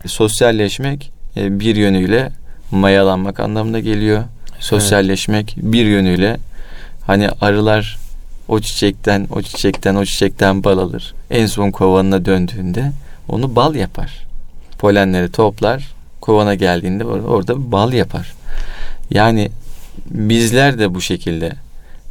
sosyalleşmek 0.06 1.12
e, 1.36 1.60
bir 1.60 1.76
yönüyle 1.76 2.32
mayalanmak 2.70 3.40
anlamına 3.40 3.80
geliyor. 3.80 4.24
Sosyalleşmek 4.60 5.54
bir 5.56 5.86
yönüyle 5.86 6.36
hani 7.06 7.28
arılar 7.28 7.98
o 8.48 8.60
çiçekten, 8.60 9.26
o 9.30 9.42
çiçekten, 9.42 9.94
o 9.94 10.04
çiçekten 10.04 10.64
bal 10.64 10.78
alır. 10.78 11.14
En 11.30 11.46
son 11.46 11.70
kovanına 11.70 12.24
döndüğünde 12.24 12.92
onu 13.28 13.56
bal 13.56 13.74
yapar. 13.74 14.26
Polenleri 14.78 15.32
toplar, 15.32 15.88
kovana 16.20 16.54
geldiğinde 16.54 17.04
or- 17.04 17.26
orada 17.26 17.72
bal 17.72 17.92
yapar. 17.92 18.32
Yani 19.10 19.50
bizler 20.10 20.78
de 20.78 20.94
bu 20.94 21.00
şekilde 21.00 21.52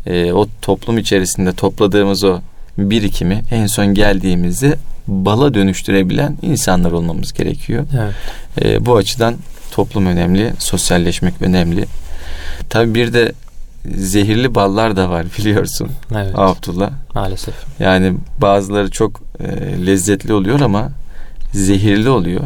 e, 0.05 0.33
o 0.33 0.47
toplum 0.61 0.97
içerisinde 0.97 1.53
topladığımız 1.53 2.23
o 2.23 2.39
birikimi 2.77 3.41
en 3.51 3.67
son 3.67 3.93
geldiğimizde 3.93 4.77
bala 5.07 5.53
dönüştürebilen 5.53 6.37
insanlar 6.41 6.91
olmamız 6.91 7.33
gerekiyor. 7.33 7.85
Evet. 7.99 8.15
E, 8.61 8.85
bu 8.85 8.95
açıdan 8.95 9.35
toplum 9.71 10.05
önemli, 10.05 10.53
sosyalleşmek 10.59 11.33
önemli. 11.41 11.85
Tabii 12.69 12.95
bir 12.95 13.13
de 13.13 13.31
zehirli 13.95 14.55
ballar 14.55 14.95
da 14.95 15.09
var 15.09 15.25
biliyorsun 15.37 15.89
Evet. 16.15 16.33
Abdullah. 16.35 16.89
Maalesef. 17.15 17.55
Yani 17.79 18.13
bazıları 18.41 18.91
çok 18.91 19.21
e, 19.39 19.45
lezzetli 19.85 20.33
oluyor 20.33 20.59
ama 20.59 20.89
zehirli 21.53 22.09
oluyor. 22.09 22.41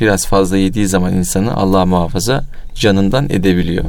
Biraz 0.00 0.26
fazla 0.26 0.56
yediği 0.56 0.86
zaman 0.86 1.14
insanı 1.14 1.56
Allah 1.56 1.86
muhafaza 1.86 2.44
canından 2.74 3.24
edebiliyor. 3.30 3.84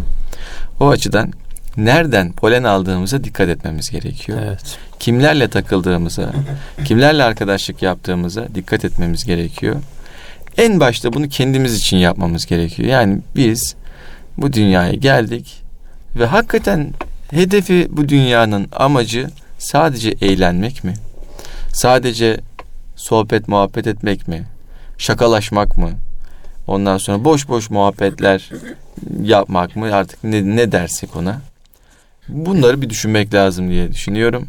O 0.79 0.89
açıdan 0.89 1.31
nereden 1.77 2.31
polen 2.31 2.63
aldığımıza 2.63 3.23
dikkat 3.23 3.49
etmemiz 3.49 3.89
gerekiyor. 3.89 4.39
Evet. 4.45 4.77
Kimlerle 4.99 5.47
takıldığımıza, 5.47 6.31
kimlerle 6.85 7.23
arkadaşlık 7.23 7.81
yaptığımıza 7.81 8.47
dikkat 8.55 8.85
etmemiz 8.85 9.25
gerekiyor. 9.25 9.75
En 10.57 10.79
başta 10.79 11.13
bunu 11.13 11.29
kendimiz 11.29 11.77
için 11.77 11.97
yapmamız 11.97 12.45
gerekiyor. 12.45 12.89
Yani 12.89 13.19
biz 13.35 13.75
bu 14.41 14.53
dünyaya 14.53 14.93
geldik 14.93 15.61
ve 16.15 16.25
hakikaten 16.25 16.93
hedefi 17.31 17.87
bu 17.91 18.09
dünyanın 18.09 18.67
amacı 18.71 19.27
sadece 19.57 20.09
eğlenmek 20.09 20.83
mi? 20.83 20.93
Sadece 21.73 22.39
sohbet 22.95 23.47
muhabbet 23.47 23.87
etmek 23.87 24.27
mi? 24.27 24.43
Şakalaşmak 24.97 25.77
mı? 25.77 25.89
Ondan 26.67 26.97
sonra 26.97 27.23
boş 27.23 27.49
boş 27.49 27.69
muhabbetler 27.69 28.49
yapmak 29.23 29.75
mı? 29.75 29.95
Artık 29.95 30.23
ne, 30.23 30.55
ne 30.55 30.71
dersek 30.71 31.15
ona. 31.15 31.41
Bunları 32.27 32.81
bir 32.81 32.89
düşünmek 32.89 33.33
lazım 33.33 33.69
diye 33.69 33.91
düşünüyorum. 33.91 34.47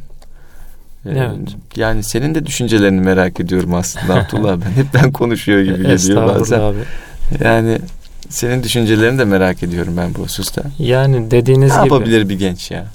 Ee, 1.07 1.11
Evet. 1.11 1.39
Yani 1.77 2.03
senin 2.03 2.35
de 2.35 2.47
düşüncelerini 2.47 3.01
merak 3.01 3.41
ediyorum 3.41 3.75
aslında 3.75 4.15
Abdullah. 4.15 4.57
Ben 4.65 4.71
hep 4.83 4.87
ben 4.95 5.13
konuşuyor 5.13 5.61
gibi 5.61 5.83
geliyor 5.87 6.27
bazen. 6.27 6.61
abi. 6.61 6.79
Yani 7.45 7.79
senin 8.33 8.63
düşüncelerini 8.63 9.19
de 9.19 9.25
merak 9.25 9.63
ediyorum 9.63 9.95
ben 9.97 10.15
bu 10.15 10.23
hususta. 10.23 10.63
Yani 10.79 11.31
dediğiniz 11.31 11.77
Ne 11.77 11.83
gibi 11.83 11.95
yapabilir 11.95 12.29
bir 12.29 12.39
genç 12.39 12.71
ya? 12.71 12.87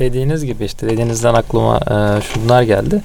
dediğiniz 0.00 0.44
gibi 0.44 0.64
işte 0.64 0.88
dediğinizden 0.88 1.34
aklıma 1.34 1.76
e, 1.76 2.22
şunlar 2.22 2.62
geldi. 2.62 3.02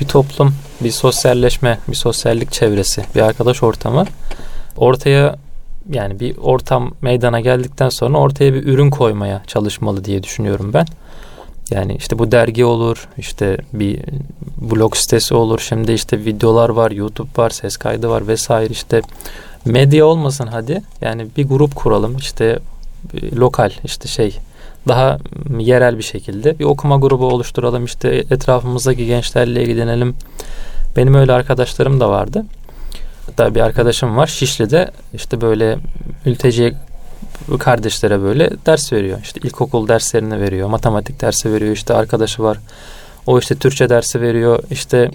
Bir 0.00 0.06
toplum, 0.06 0.54
bir 0.80 0.90
sosyalleşme, 0.90 1.78
bir 1.88 1.96
sosyallik 1.96 2.52
çevresi, 2.52 3.04
bir 3.14 3.20
arkadaş 3.20 3.62
ortamı 3.62 4.04
ortaya 4.76 5.36
yani 5.90 6.20
bir 6.20 6.36
ortam 6.36 6.94
meydana 7.02 7.40
geldikten 7.40 7.88
sonra 7.88 8.18
ortaya 8.18 8.54
bir 8.54 8.66
ürün 8.66 8.90
koymaya 8.90 9.42
çalışmalı 9.46 10.04
diye 10.04 10.22
düşünüyorum 10.22 10.72
ben. 10.72 10.86
Yani 11.70 11.96
işte 11.96 12.18
bu 12.18 12.32
dergi 12.32 12.64
olur, 12.64 13.08
işte 13.18 13.56
bir 13.72 14.00
blog 14.56 14.96
sitesi 14.96 15.34
olur, 15.34 15.58
şimdi 15.58 15.92
işte 15.92 16.24
videolar 16.24 16.68
var, 16.68 16.90
YouTube 16.90 17.28
var, 17.36 17.50
ses 17.50 17.76
kaydı 17.76 18.08
var 18.08 18.28
vesaire 18.28 18.72
işte 18.72 19.02
medya 19.64 20.06
olmasın 20.06 20.46
hadi. 20.46 20.82
Yani 21.00 21.26
bir 21.36 21.48
grup 21.48 21.74
kuralım 21.76 22.16
işte 22.16 22.58
e, 23.14 23.36
lokal 23.36 23.70
işte 23.84 24.08
şey 24.08 24.38
daha 24.88 25.18
yerel 25.58 25.98
bir 25.98 26.02
şekilde 26.02 26.58
bir 26.58 26.64
okuma 26.64 26.96
grubu 26.96 27.26
oluşturalım 27.26 27.84
işte 27.84 28.24
etrafımızdaki 28.30 29.06
gençlerle 29.06 29.62
ilgilenelim. 29.62 30.14
Benim 30.96 31.14
öyle 31.14 31.32
arkadaşlarım 31.32 32.00
da 32.00 32.10
vardı. 32.10 32.44
Hatta 33.26 33.54
bir 33.54 33.60
arkadaşım 33.60 34.16
var 34.16 34.26
Şişli'de 34.26 34.90
işte 35.14 35.40
böyle 35.40 35.78
mülteci 36.24 36.74
kardeşlere 37.58 38.22
böyle 38.22 38.50
ders 38.66 38.92
veriyor. 38.92 39.18
İşte 39.22 39.40
ilkokul 39.44 39.88
derslerini 39.88 40.40
veriyor, 40.40 40.68
matematik 40.68 41.20
dersi 41.20 41.52
veriyor. 41.52 41.72
İşte 41.72 41.94
arkadaşı 41.94 42.42
var. 42.42 42.58
O 43.26 43.38
işte 43.38 43.54
Türkçe 43.54 43.88
dersi 43.88 44.20
veriyor. 44.20 44.62
İşte 44.70 45.10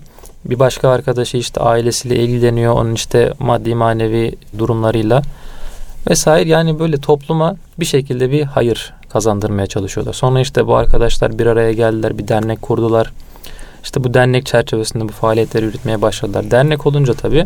bir 0.45 0.59
başka 0.59 0.89
arkadaşı 0.89 1.37
işte 1.37 1.61
ailesiyle 1.61 2.15
ilgileniyor. 2.15 2.73
Onun 2.73 2.93
işte 2.93 3.33
maddi 3.39 3.75
manevi 3.75 4.35
durumlarıyla 4.57 5.21
vesaire. 6.09 6.49
Yani 6.49 6.79
böyle 6.79 6.97
topluma 6.97 7.55
bir 7.79 7.85
şekilde 7.85 8.31
bir 8.31 8.43
hayır 8.43 8.93
kazandırmaya 9.09 9.67
çalışıyorlar. 9.67 10.13
Sonra 10.13 10.39
işte 10.39 10.67
bu 10.67 10.75
arkadaşlar 10.75 11.39
bir 11.39 11.45
araya 11.45 11.73
geldiler, 11.73 12.17
bir 12.17 12.27
dernek 12.27 12.61
kurdular. 12.61 13.11
İşte 13.83 14.03
bu 14.03 14.13
dernek 14.13 14.45
çerçevesinde 14.45 15.03
bu 15.03 15.11
faaliyetleri 15.11 15.65
yürütmeye 15.65 16.01
başladılar. 16.01 16.51
Dernek 16.51 16.85
olunca 16.85 17.13
tabii 17.13 17.45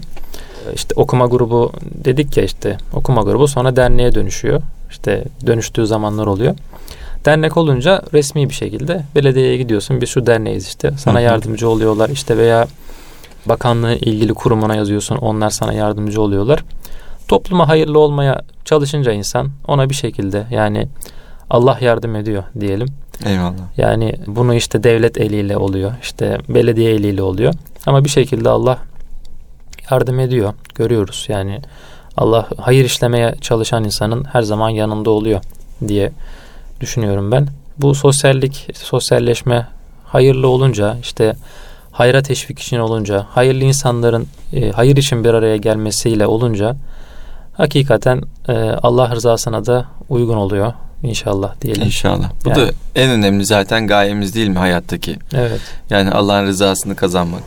işte 0.75 0.93
okuma 0.95 1.25
grubu 1.25 1.71
dedik 2.05 2.37
ya 2.37 2.43
işte 2.43 2.77
okuma 2.93 3.21
grubu 3.21 3.47
sonra 3.47 3.75
derneğe 3.75 4.15
dönüşüyor. 4.15 4.61
İşte 4.91 5.23
dönüştüğü 5.45 5.87
zamanlar 5.87 6.27
oluyor. 6.27 6.55
Dernek 7.25 7.57
olunca 7.57 8.01
resmi 8.13 8.49
bir 8.49 8.53
şekilde 8.53 9.03
belediyeye 9.15 9.57
gidiyorsun. 9.57 10.01
Biz 10.01 10.09
şu 10.09 10.25
derneğiz 10.25 10.67
işte. 10.67 10.91
Sana 10.97 11.21
yardımcı 11.21 11.69
oluyorlar. 11.69 12.09
İşte 12.09 12.37
veya 12.37 12.67
bakanlığın 13.49 13.95
ilgili 13.95 14.33
kurumuna 14.33 14.75
yazıyorsun. 14.75 15.15
Onlar 15.15 15.49
sana 15.49 15.73
yardımcı 15.73 16.21
oluyorlar. 16.21 16.63
Topluma 17.27 17.67
hayırlı 17.67 17.99
olmaya 17.99 18.41
çalışınca 18.65 19.11
insan 19.11 19.49
ona 19.67 19.89
bir 19.89 19.95
şekilde 19.95 20.47
yani 20.51 20.87
Allah 21.49 21.77
yardım 21.81 22.15
ediyor 22.15 22.43
diyelim. 22.59 22.87
Eyvallah. 23.25 23.77
Yani 23.77 24.15
bunu 24.27 24.55
işte 24.55 24.83
devlet 24.83 25.17
eliyle 25.17 25.57
oluyor. 25.57 25.91
işte 26.01 26.37
belediye 26.49 26.91
eliyle 26.91 27.21
oluyor. 27.21 27.53
Ama 27.85 28.03
bir 28.03 28.09
şekilde 28.09 28.49
Allah 28.49 28.77
yardım 29.91 30.19
ediyor. 30.19 30.53
Görüyoruz 30.75 31.25
yani 31.29 31.61
Allah 32.17 32.47
hayır 32.57 32.85
işlemeye 32.85 33.35
çalışan 33.41 33.83
insanın 33.83 34.23
her 34.23 34.41
zaman 34.41 34.69
yanında 34.69 35.09
oluyor 35.09 35.41
diye 35.87 36.11
düşünüyorum 36.81 37.31
ben. 37.31 37.47
Bu 37.77 37.95
sosyallik, 37.95 38.67
sosyalleşme 38.73 39.67
hayırlı 40.05 40.47
olunca 40.47 40.97
işte 41.01 41.35
hayra 41.99 42.21
teşvik 42.21 42.59
için 42.59 42.79
olunca, 42.79 43.25
hayırlı 43.29 43.63
insanların 43.63 44.27
e, 44.53 44.71
hayır 44.71 44.97
için 44.97 45.23
bir 45.23 45.33
araya 45.33 45.57
gelmesiyle 45.57 46.27
olunca 46.27 46.75
hakikaten 47.53 48.21
e, 48.47 48.53
Allah 48.83 49.15
rızasına 49.15 49.65
da 49.65 49.85
uygun 50.09 50.37
oluyor 50.37 50.73
inşallah 51.03 51.61
diyelim. 51.61 51.83
İnşallah. 51.83 52.31
Bu 52.45 52.49
Yani. 52.49 52.61
da 52.61 52.71
en 52.95 53.09
önemli 53.09 53.45
zaten 53.45 53.87
gayemiz 53.87 54.35
değil 54.35 54.47
mi 54.47 54.57
hayattaki? 54.57 55.15
Evet. 55.33 55.61
Yani 55.89 56.11
Allah'ın 56.11 56.45
rızasını 56.45 56.95
kazanmak. 56.95 57.43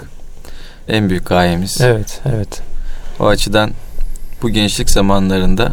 En 0.88 1.09
büyük 1.11 1.26
gayemiz. 1.26 1.80
Evet, 1.80 2.20
evet. 2.34 2.62
O 3.20 3.26
açıdan 3.26 3.70
bu 4.42 4.50
gençlik 4.50 4.90
zamanlarında 4.90 5.72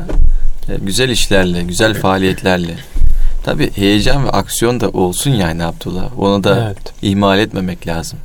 e, 0.69 0.75
güzel 0.75 1.09
işlerle, 1.09 1.63
güzel 1.63 1.93
faaliyetlerle, 1.93 2.75
Tabii 3.43 3.71
heyecan 3.75 4.25
ve 4.25 4.29
aksiyon 4.29 4.79
da 4.79 4.89
olsun 4.89 5.31
yani 5.31 5.63
Abdullah. 5.65 6.19
Onu 6.19 6.43
da 6.43 6.65
Evet. 6.65 6.93
ihmal 7.01 7.39
etmemek 7.39 7.87
lazım. 7.87 8.19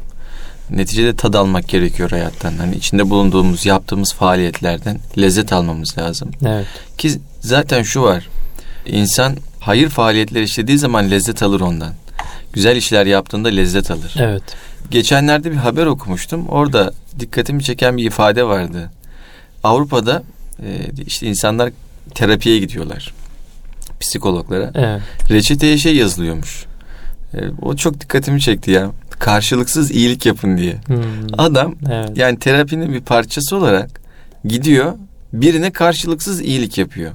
Neticede 0.70 1.16
tad 1.16 1.34
almak 1.34 1.68
gerekiyor 1.68 2.10
hayattan. 2.10 2.52
Hani 2.58 2.76
içinde 2.76 3.10
bulunduğumuz, 3.10 3.66
yaptığımız 3.66 4.12
faaliyetlerden 4.12 4.98
lezzet 5.18 5.52
almamız 5.52 5.98
lazım. 5.98 6.30
Evet. 6.46 6.66
Ki 6.98 7.10
zaten 7.40 7.82
şu 7.82 8.02
var. 8.02 8.28
İnsan 8.86 9.36
hayır 9.60 9.88
faaliyetleri 9.88 10.44
işlediği 10.44 10.78
zaman 10.78 11.10
lezzet 11.10 11.42
alır 11.42 11.60
ondan. 11.60 11.92
Güzel 12.52 12.76
işler 12.76 13.06
yaptığında 13.06 13.48
lezzet 13.48 13.90
alır. 13.90 14.14
Evet. 14.18 14.42
Geçenlerde 14.90 15.50
bir 15.50 15.56
haber 15.56 15.86
okumuştum. 15.86 16.48
Orada 16.48 16.92
dikkatimi 17.20 17.64
çeken 17.64 17.96
bir 17.96 18.04
ifade 18.04 18.44
vardı. 18.44 18.90
Avrupa'da 19.64 20.22
e, 20.62 20.66
işte 21.06 21.26
insanlar 21.26 21.70
terapiye 22.14 22.58
gidiyorlar. 22.58 23.14
Psikologlara. 24.00 24.70
Evet. 24.74 25.02
Reçeteye 25.30 25.78
şey 25.78 25.96
yazılıyormuş. 25.96 26.64
E, 27.34 27.38
o 27.62 27.76
çok 27.76 28.00
dikkatimi 28.00 28.40
çekti 28.40 28.70
ya. 28.70 28.90
Karşılıksız 29.24 29.90
iyilik 29.90 30.26
yapın 30.26 30.58
diye. 30.58 30.76
Hmm. 30.86 31.02
Adam 31.38 31.74
Evet. 31.92 32.10
yani 32.16 32.38
terapinin 32.38 32.92
bir 32.92 33.00
parçası 33.00 33.56
olarak 33.56 34.00
gidiyor 34.44 34.92
birine 35.32 35.70
karşılıksız 35.70 36.40
iyilik 36.40 36.78
yapıyor. 36.78 37.12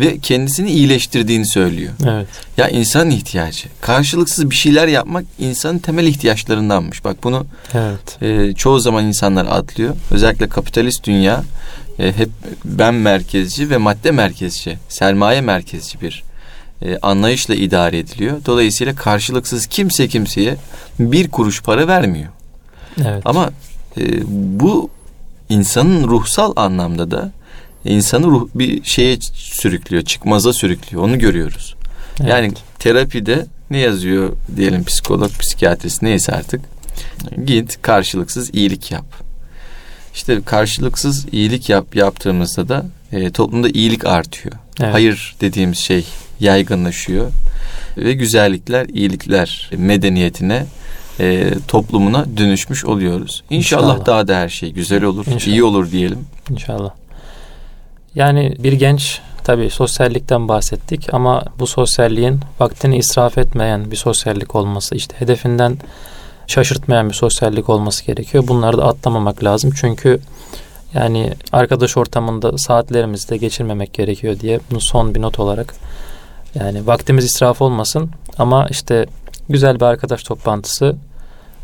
Ve 0.00 0.18
kendisini 0.18 0.70
iyileştirdiğini 0.70 1.46
söylüyor. 1.46 1.92
Evet. 2.06 2.26
Ya 2.56 2.68
insanın 2.68 3.10
ihtiyacı. 3.10 3.68
Karşılıksız 3.80 4.50
bir 4.50 4.54
şeyler 4.54 4.88
yapmak 4.88 5.24
insanın 5.38 5.78
temel 5.78 6.06
ihtiyaçlarındanmış. 6.06 7.04
Bak 7.04 7.16
bunu 7.24 7.46
Evet. 7.74 8.22
e, 8.22 8.54
çoğu 8.54 8.80
zaman 8.80 9.04
insanlar 9.04 9.46
atlıyor. 9.46 9.94
Özellikle 10.10 10.48
kapitalist 10.48 11.04
dünya 11.04 11.42
e, 11.98 12.12
hep 12.12 12.28
ben 12.64 12.94
merkezci 12.94 13.70
ve 13.70 13.76
madde 13.76 14.10
merkezci, 14.10 14.78
sermaye 14.88 15.40
merkezci 15.40 16.00
bir 16.00 16.22
e, 16.84 16.98
anlayışla 17.02 17.54
idare 17.54 17.98
ediliyor. 17.98 18.36
Dolayısıyla 18.46 18.94
karşılıksız 18.94 19.66
kimse 19.66 20.08
kimseye 20.08 20.56
bir 20.98 21.30
kuruş 21.30 21.62
para 21.62 21.88
vermiyor. 21.88 22.28
Evet. 23.04 23.22
Ama 23.24 23.50
e, 23.96 24.02
bu 24.60 24.90
insanın 25.48 26.08
ruhsal 26.08 26.52
anlamda 26.56 27.10
da 27.10 27.32
insanı 27.84 28.26
ruh 28.26 28.48
bir 28.54 28.84
şeye 28.84 29.18
sürüklüyor, 29.32 30.02
çıkmaza 30.04 30.52
sürüklüyor. 30.52 31.04
Onu 31.04 31.18
görüyoruz. 31.18 31.74
Evet. 32.20 32.30
Yani 32.30 32.52
terapide 32.78 33.46
ne 33.70 33.78
yazıyor 33.78 34.32
diyelim 34.56 34.84
psikolog, 34.84 35.30
psikiyatrist 35.30 36.02
neyse 36.02 36.32
artık. 36.32 36.60
Git 37.44 37.82
karşılıksız 37.82 38.54
iyilik 38.54 38.90
yap. 38.90 39.04
İşte 40.14 40.40
karşılıksız 40.42 41.26
iyilik 41.32 41.68
yap 41.68 41.96
yaptığımızda 41.96 42.68
da 42.68 42.86
e, 43.12 43.30
toplumda 43.30 43.68
iyilik 43.68 44.04
artıyor. 44.04 44.54
Evet. 44.80 44.94
Hayır 44.94 45.36
dediğimiz 45.40 45.78
şey 45.78 46.06
yaygınlaşıyor 46.40 47.30
ve 47.96 48.12
güzellikler, 48.12 48.86
iyilikler 48.86 49.70
medeniyetine, 49.76 50.66
e, 51.20 51.50
toplumuna 51.68 52.26
dönüşmüş 52.36 52.84
oluyoruz. 52.84 53.44
İnşallah, 53.50 53.82
İnşallah. 53.82 54.06
daha 54.06 54.28
da 54.28 54.36
her 54.36 54.48
şey 54.48 54.72
güzel 54.72 55.04
olur, 55.04 55.26
İnşallah. 55.26 55.52
iyi 55.54 55.64
olur 55.64 55.90
diyelim. 55.90 56.18
İnşallah. 56.50 56.90
Yani 58.14 58.56
bir 58.58 58.72
genç 58.72 59.20
tabii 59.44 59.70
sosyallikten 59.70 60.48
bahsettik 60.48 61.14
ama 61.14 61.44
bu 61.58 61.66
sosyalliğin 61.66 62.40
vaktini 62.60 62.96
israf 62.98 63.38
etmeyen 63.38 63.90
bir 63.90 63.96
sosyallik 63.96 64.54
olması, 64.54 64.94
işte 64.94 65.14
hedefinden 65.18 65.78
şaşırtmayan 66.46 67.08
bir 67.08 67.14
sosyallik 67.14 67.68
olması 67.68 68.04
gerekiyor. 68.06 68.44
Bunları 68.48 68.78
da 68.78 68.86
atlamamak 68.86 69.44
lazım. 69.44 69.70
Çünkü 69.76 70.20
yani 70.94 71.32
arkadaş 71.52 71.96
ortamında 71.96 72.58
saatlerimizi 72.58 73.28
de 73.28 73.36
geçirmemek 73.36 73.92
gerekiyor 73.92 74.40
diye 74.40 74.60
bunu 74.70 74.80
son 74.80 75.14
bir 75.14 75.22
not 75.22 75.38
olarak 75.40 75.74
yani 76.54 76.86
vaktimiz 76.86 77.24
israf 77.24 77.62
olmasın 77.62 78.10
ama 78.38 78.66
işte 78.70 79.06
güzel 79.48 79.76
bir 79.76 79.84
arkadaş 79.84 80.22
toplantısı 80.22 80.96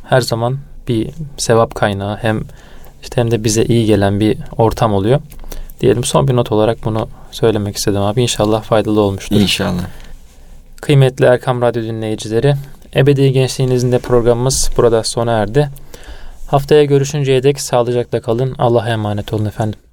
her 0.05 0.20
zaman 0.20 0.59
bir 0.88 1.11
sevap 1.36 1.74
kaynağı 1.74 2.16
hem 2.16 2.41
işte 3.03 3.20
hem 3.20 3.30
de 3.30 3.45
bize 3.45 3.64
iyi 3.64 3.86
gelen 3.86 4.20
bir 4.20 4.38
ortam 4.57 4.95
oluyor. 4.95 5.20
Diyelim 5.80 6.05
son 6.05 6.28
bir 6.28 6.36
not 6.36 6.53
olarak 6.53 6.84
bunu 6.84 7.09
söylemek 7.30 7.76
istedim 7.76 8.03
abi. 8.03 8.22
İnşallah 8.22 8.62
faydalı 8.62 9.01
olmuştur. 9.01 9.36
İnşallah. 9.36 9.82
Kıymetli 10.80 11.24
Erkam 11.24 11.62
Radyo 11.62 11.82
dinleyicileri, 11.82 12.55
Ebedi 12.97 13.32
Gençliğinizin 13.32 13.93
de 13.93 13.99
programımız 13.99 14.70
burada 14.76 15.05
sona 15.05 15.32
erdi. 15.32 15.70
Haftaya 16.47 16.84
görüşünceye 16.84 17.43
dek 17.43 17.61
sağlıcakla 17.61 18.20
kalın. 18.20 18.55
Allah'a 18.59 18.88
emanet 18.88 19.32
olun 19.32 19.45
efendim. 19.45 19.89